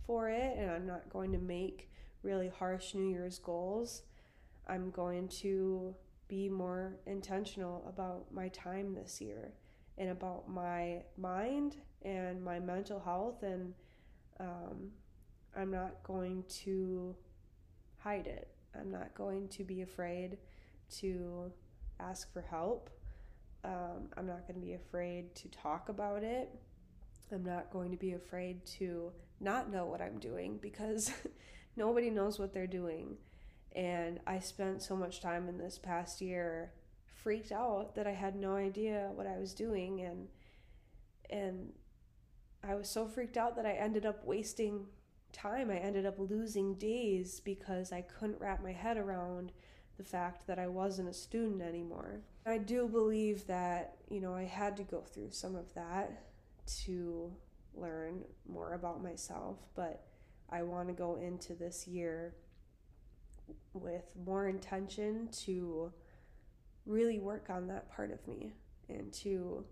for 0.05 0.29
it. 0.29 0.57
And 0.57 0.71
I'm 0.71 0.87
not 0.87 1.09
going 1.09 1.31
to 1.33 1.37
make 1.37 1.91
really 2.21 2.49
harsh 2.57 2.93
New 2.93 3.09
Year's 3.09 3.37
goals. 3.39 4.03
I'm 4.67 4.89
going 4.91 5.27
to 5.27 5.93
be 6.29 6.47
more 6.47 6.95
intentional 7.05 7.85
about 7.87 8.33
my 8.33 8.47
time 8.49 8.93
this 8.93 9.19
year 9.19 9.51
and 9.97 10.09
about 10.09 10.49
my 10.49 11.01
mind 11.17 11.75
and 12.03 12.43
my 12.43 12.59
mental 12.59 12.99
health 12.99 13.43
and 13.43 13.73
um, 14.39 14.91
i'm 15.55 15.71
not 15.71 16.03
going 16.03 16.43
to 16.47 17.15
hide 18.03 18.27
it. 18.27 18.49
I'm 18.77 18.91
not 18.91 19.15
going 19.15 19.47
to 19.49 19.63
be 19.63 19.81
afraid 19.81 20.37
to 20.99 21.51
ask 21.99 22.31
for 22.33 22.41
help. 22.41 22.89
Um, 23.63 24.09
i'm 24.17 24.27
not 24.27 24.45
going 24.45 24.59
to 24.59 24.65
be 24.65 24.73
afraid 24.73 25.33
to 25.35 25.47
talk 25.49 25.89
about 25.89 26.23
it. 26.23 26.49
I'm 27.31 27.45
not 27.45 27.71
going 27.71 27.91
to 27.91 27.97
be 27.97 28.13
afraid 28.13 28.65
to 28.77 29.11
not 29.39 29.71
know 29.71 29.85
what 29.85 30.01
i'm 30.01 30.19
doing 30.19 30.57
because 30.61 31.11
nobody 31.75 32.09
knows 32.09 32.39
what 32.39 32.53
they're 32.53 32.67
doing. 32.67 33.17
And 33.75 34.19
I 34.27 34.39
spent 34.39 34.83
so 34.83 34.95
much 34.95 35.21
time 35.21 35.49
in 35.49 35.57
this 35.57 35.79
past 35.79 36.21
year 36.21 36.73
freaked 37.23 37.51
out 37.51 37.95
that 37.95 38.05
I 38.05 38.11
had 38.11 38.35
no 38.35 38.55
idea 38.55 39.09
what 39.13 39.25
I 39.25 39.39
was 39.39 39.53
doing 39.53 40.01
and 40.01 40.27
and 41.29 41.71
I 42.63 42.75
was 42.75 42.89
so 42.89 43.07
freaked 43.07 43.37
out 43.37 43.55
that 43.57 43.65
I 43.65 43.73
ended 43.73 44.05
up 44.05 44.25
wasting 44.25 44.85
time. 45.31 45.69
I 45.69 45.77
ended 45.77 46.05
up 46.05 46.17
losing 46.17 46.75
days 46.75 47.39
because 47.39 47.91
I 47.91 48.01
couldn't 48.01 48.39
wrap 48.39 48.63
my 48.63 48.71
head 48.71 48.97
around 48.97 49.51
the 49.97 50.03
fact 50.03 50.47
that 50.47 50.59
I 50.59 50.67
wasn't 50.67 51.09
a 51.09 51.13
student 51.13 51.61
anymore. 51.61 52.21
I 52.45 52.57
do 52.57 52.87
believe 52.87 53.45
that, 53.47 53.97
you 54.09 54.21
know, 54.21 54.33
I 54.33 54.43
had 54.43 54.77
to 54.77 54.83
go 54.83 55.01
through 55.01 55.31
some 55.31 55.55
of 55.55 55.73
that 55.75 56.23
to 56.85 57.31
learn 57.75 58.23
more 58.47 58.73
about 58.73 59.03
myself, 59.03 59.57
but 59.75 60.05
I 60.49 60.63
want 60.63 60.87
to 60.87 60.93
go 60.93 61.17
into 61.17 61.53
this 61.53 61.87
year 61.87 62.35
with 63.73 64.05
more 64.25 64.47
intention 64.47 65.27
to 65.45 65.91
really 66.85 67.19
work 67.19 67.49
on 67.49 67.67
that 67.67 67.91
part 67.91 68.11
of 68.11 68.25
me 68.27 68.53
and 68.89 69.11
to 69.13 69.65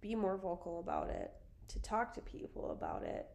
be 0.00 0.14
more 0.14 0.36
vocal 0.36 0.80
about 0.80 1.10
it, 1.10 1.32
to 1.68 1.78
talk 1.80 2.14
to 2.14 2.20
people 2.20 2.70
about 2.70 3.02
it, 3.02 3.26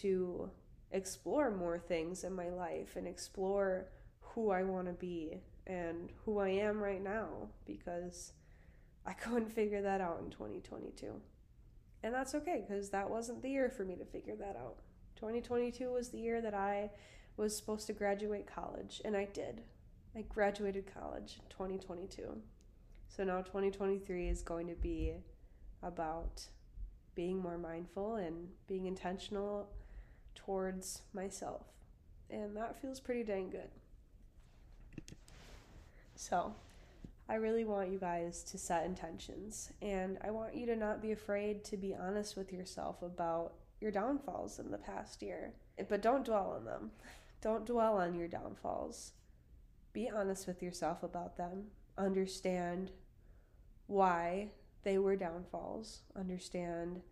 to 0.00 0.50
explore 0.90 1.50
more 1.50 1.78
things 1.78 2.24
in 2.24 2.32
my 2.32 2.48
life 2.48 2.96
and 2.96 3.06
explore 3.06 3.86
who 4.20 4.50
I 4.50 4.62
want 4.62 4.86
to 4.86 4.92
be 4.92 5.40
and 5.66 6.10
who 6.24 6.38
I 6.38 6.48
am 6.48 6.80
right 6.80 7.02
now 7.02 7.48
because 7.66 8.32
I 9.06 9.12
couldn't 9.14 9.52
figure 9.52 9.82
that 9.82 10.00
out 10.00 10.20
in 10.24 10.30
2022. 10.30 11.12
And 12.02 12.14
that's 12.14 12.34
okay 12.34 12.64
because 12.66 12.90
that 12.90 13.10
wasn't 13.10 13.42
the 13.42 13.50
year 13.50 13.68
for 13.68 13.84
me 13.84 13.96
to 13.96 14.04
figure 14.04 14.36
that 14.36 14.56
out. 14.56 14.78
2022 15.16 15.90
was 15.90 16.10
the 16.10 16.18
year 16.18 16.40
that 16.40 16.54
I 16.54 16.90
was 17.36 17.56
supposed 17.56 17.86
to 17.88 17.92
graduate 17.92 18.46
college, 18.46 19.00
and 19.04 19.16
I 19.16 19.24
did. 19.26 19.62
I 20.16 20.22
graduated 20.22 20.92
college 20.92 21.40
2022. 21.50 22.40
So 23.08 23.24
now 23.24 23.38
2023 23.42 24.28
is 24.28 24.42
going 24.42 24.68
to 24.68 24.74
be 24.74 25.14
about 25.82 26.46
being 27.18 27.42
more 27.42 27.58
mindful 27.58 28.14
and 28.14 28.46
being 28.68 28.86
intentional 28.86 29.68
towards 30.36 31.02
myself. 31.12 31.62
And 32.30 32.56
that 32.56 32.80
feels 32.80 33.00
pretty 33.00 33.24
dang 33.24 33.50
good. 33.50 33.70
So, 36.14 36.54
I 37.28 37.34
really 37.34 37.64
want 37.64 37.90
you 37.90 37.98
guys 37.98 38.44
to 38.44 38.56
set 38.56 38.84
intentions. 38.84 39.72
And 39.82 40.18
I 40.22 40.30
want 40.30 40.54
you 40.54 40.64
to 40.66 40.76
not 40.76 41.02
be 41.02 41.10
afraid 41.10 41.64
to 41.64 41.76
be 41.76 41.92
honest 41.92 42.36
with 42.36 42.52
yourself 42.52 43.02
about 43.02 43.54
your 43.80 43.90
downfalls 43.90 44.60
in 44.60 44.70
the 44.70 44.78
past 44.78 45.20
year. 45.20 45.54
But 45.88 46.02
don't 46.02 46.24
dwell 46.24 46.54
on 46.56 46.64
them. 46.64 46.92
Don't 47.40 47.66
dwell 47.66 47.96
on 47.98 48.16
your 48.16 48.26
downfalls. 48.26 49.12
Be 49.92 50.08
honest 50.08 50.48
with 50.48 50.60
yourself 50.60 51.04
about 51.04 51.36
them. 51.36 51.66
Understand 51.96 52.90
why 53.86 54.50
they 54.88 54.96
were 54.96 55.16
downfalls. 55.16 56.00
Understand 56.16 57.02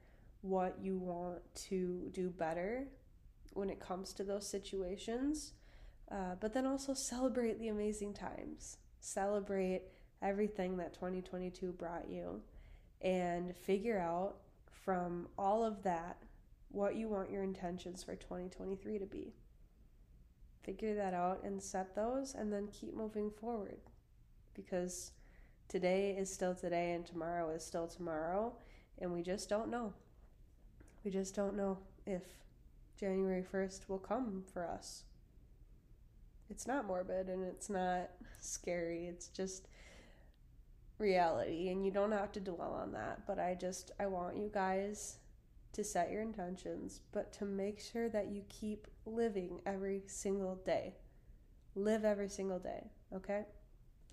what 0.41 0.79
you 0.81 0.97
want 0.97 1.43
to 1.55 2.09
do 2.14 2.31
better 2.31 2.85
when 3.53 3.68
it 3.68 3.79
comes 3.79 4.14
to 4.14 4.24
those 4.24 4.49
situations. 4.49 5.53
Uh, 6.11 6.37
but 6.41 6.55
then 6.55 6.64
also 6.64 6.95
celebrate 6.95 7.59
the 7.59 7.68
amazing 7.68 8.14
times. 8.14 8.79
Celebrate 9.01 9.83
everything 10.22 10.79
that 10.79 10.95
2022 10.95 11.70
brought 11.72 12.09
you 12.09 12.41
and 13.03 13.55
figure 13.55 13.99
out 13.99 14.37
from 14.70 15.29
all 15.37 15.62
of 15.62 15.83
that 15.83 16.16
what 16.70 16.97
you 16.97 17.11
want 17.11 17.31
your 17.31 17.43
intentions 17.43 18.03
for 18.03 18.16
2023 18.16 18.99
to 18.99 19.05
be 19.05 19.35
figure 20.62 20.95
that 20.95 21.12
out 21.12 21.41
and 21.45 21.62
set 21.62 21.95
those 21.95 22.35
and 22.35 22.51
then 22.51 22.68
keep 22.68 22.97
moving 22.97 23.31
forward 23.31 23.79
because 24.55 25.12
today 25.69 26.17
is 26.19 26.33
still 26.33 26.55
today 26.55 26.93
and 26.93 27.05
tomorrow 27.05 27.51
is 27.51 27.64
still 27.64 27.87
tomorrow 27.87 28.53
and 28.99 29.12
we 29.12 29.23
just 29.23 29.49
don't 29.49 29.71
know. 29.71 29.93
We 31.05 31.11
just 31.11 31.35
don't 31.35 31.57
know 31.57 31.79
if 32.07 32.23
January 32.99 33.45
1st 33.53 33.89
will 33.89 33.99
come 33.99 34.43
for 34.53 34.67
us. 34.67 35.05
it's 36.49 36.67
not 36.67 36.87
morbid 36.87 37.29
and 37.29 37.45
it's 37.45 37.69
not 37.69 38.11
scary. 38.39 39.07
It's 39.07 39.29
just 39.29 39.69
reality 40.99 41.69
and 41.69 41.85
you 41.85 41.91
don't 41.91 42.12
have 42.12 42.33
to 42.33 42.41
dwell 42.41 42.73
on 42.73 42.93
that. 42.93 43.27
But 43.27 43.39
I 43.39 43.55
just 43.55 43.91
I 44.01 44.07
want 44.07 44.37
you 44.37 44.51
guys 44.53 45.19
to 45.73 45.85
set 45.85 46.11
your 46.11 46.23
intentions, 46.23 47.01
but 47.12 47.33
to 47.35 47.45
make 47.45 47.79
sure 47.79 48.09
that 48.09 48.29
you 48.29 48.43
keep 48.49 48.87
living 49.05 49.61
every 49.67 50.03
single 50.07 50.55
day. 50.64 50.95
Live 51.75 52.05
every 52.05 52.31
single 52.31 52.59
day, 52.59 52.91
okay? 53.14 53.45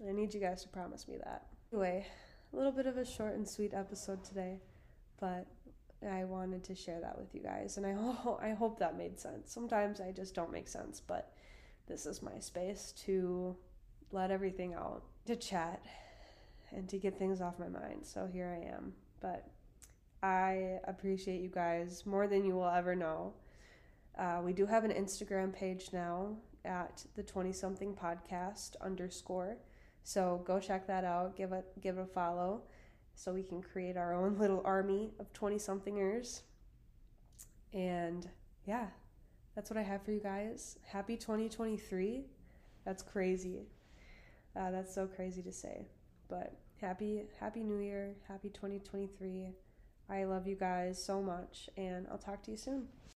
I 0.08 0.12
need 0.12 0.34
you 0.34 0.40
guys 0.40 0.64
to 0.64 0.70
promise 0.70 1.08
me 1.08 1.18
that. 1.18 1.48
Anyway, 1.72 2.06
a 2.52 2.56
little 2.56 2.72
bit 2.72 2.88
of 2.88 2.98
a 2.98 3.06
short 3.06 3.34
and 3.34 3.48
sweet 3.48 3.74
episode 3.74 4.24
today, 4.24 4.60
but 5.20 5.48
I 6.08 6.26
wanted 6.26 6.64
to 6.66 6.76
share 6.76 7.00
that 7.02 7.18
with 7.18 7.34
you 7.34 7.42
guys, 7.42 7.78
and 7.78 7.86
I 7.86 7.94
ho- 7.94 8.40
I 8.42 8.52
hope 8.52 8.80
that 8.80 8.98
made 8.98 9.20
sense. 9.20 9.52
Sometimes 9.52 10.02
I 10.02 10.12
just 10.12 10.36
don't 10.36 10.52
make 10.52 10.68
sense, 10.68 11.02
but 11.06 11.34
this 11.88 12.06
is 12.06 12.22
my 12.22 12.40
space 12.40 12.94
to 13.06 13.56
let 14.12 14.32
everything 14.32 14.74
out, 14.74 15.04
to 15.26 15.36
chat, 15.36 15.82
and 16.72 16.88
to 16.90 16.98
get 16.98 17.18
things 17.18 17.42
off 17.42 17.60
my 17.60 17.70
mind. 17.70 18.06
So 18.06 18.28
here 18.32 18.58
I 18.62 18.74
am. 18.76 18.94
But 19.20 19.48
I 20.22 20.80
appreciate 20.86 21.42
you 21.42 21.50
guys 21.50 22.06
more 22.06 22.28
than 22.28 22.46
you 22.46 22.56
will 22.56 22.70
ever 22.70 22.96
know. 22.96 23.34
Uh, 24.18 24.42
we 24.44 24.54
do 24.54 24.66
have 24.66 24.84
an 24.84 24.92
Instagram 24.92 25.54
page 25.54 25.90
now 25.92 26.36
at 26.66 27.04
the 27.16 27.24
20 27.24 27.52
something 27.52 27.94
podcast 27.94 28.76
underscore. 28.82 29.58
So 30.04 30.44
go 30.46 30.60
check 30.60 30.88
that 30.88 31.04
out. 31.04 31.36
Give 31.36 31.52
it 31.54 31.66
give 31.82 31.98
it 31.98 32.02
a 32.02 32.06
follow 32.06 32.64
so 33.16 33.34
we 33.34 33.44
can 33.44 33.62
create 33.62 33.98
our 33.98 34.14
own 34.14 34.38
little 34.40 34.62
army 34.66 35.14
of 35.20 35.32
20 35.34 35.58
somethingers. 35.58 36.44
And 37.74 38.30
yeah, 38.66 38.88
that's 39.56 39.70
what 39.70 39.78
I 39.78 39.84
have 39.84 40.04
for 40.04 40.12
you 40.12 40.20
guys. 40.20 40.78
Happy 40.86 41.16
2023. 41.16 42.26
That's 42.86 43.02
crazy. 43.02 43.68
Uh, 44.56 44.72
that's 44.72 44.94
so 44.94 45.08
crazy 45.08 45.42
to 45.42 45.52
say. 45.52 45.88
But 46.30 46.54
happy 46.80 47.24
happy 47.40 47.64
new 47.64 47.80
year. 47.80 48.16
Happy 48.28 48.50
2023. 48.50 49.54
I 50.10 50.26
love 50.26 50.48
you 50.48 50.56
guys 50.56 51.04
so 51.04 51.22
much 51.22 51.70
and 51.78 52.08
I'll 52.12 52.18
talk 52.18 52.44
to 52.44 52.52
you 52.52 52.58
soon. 52.58 52.88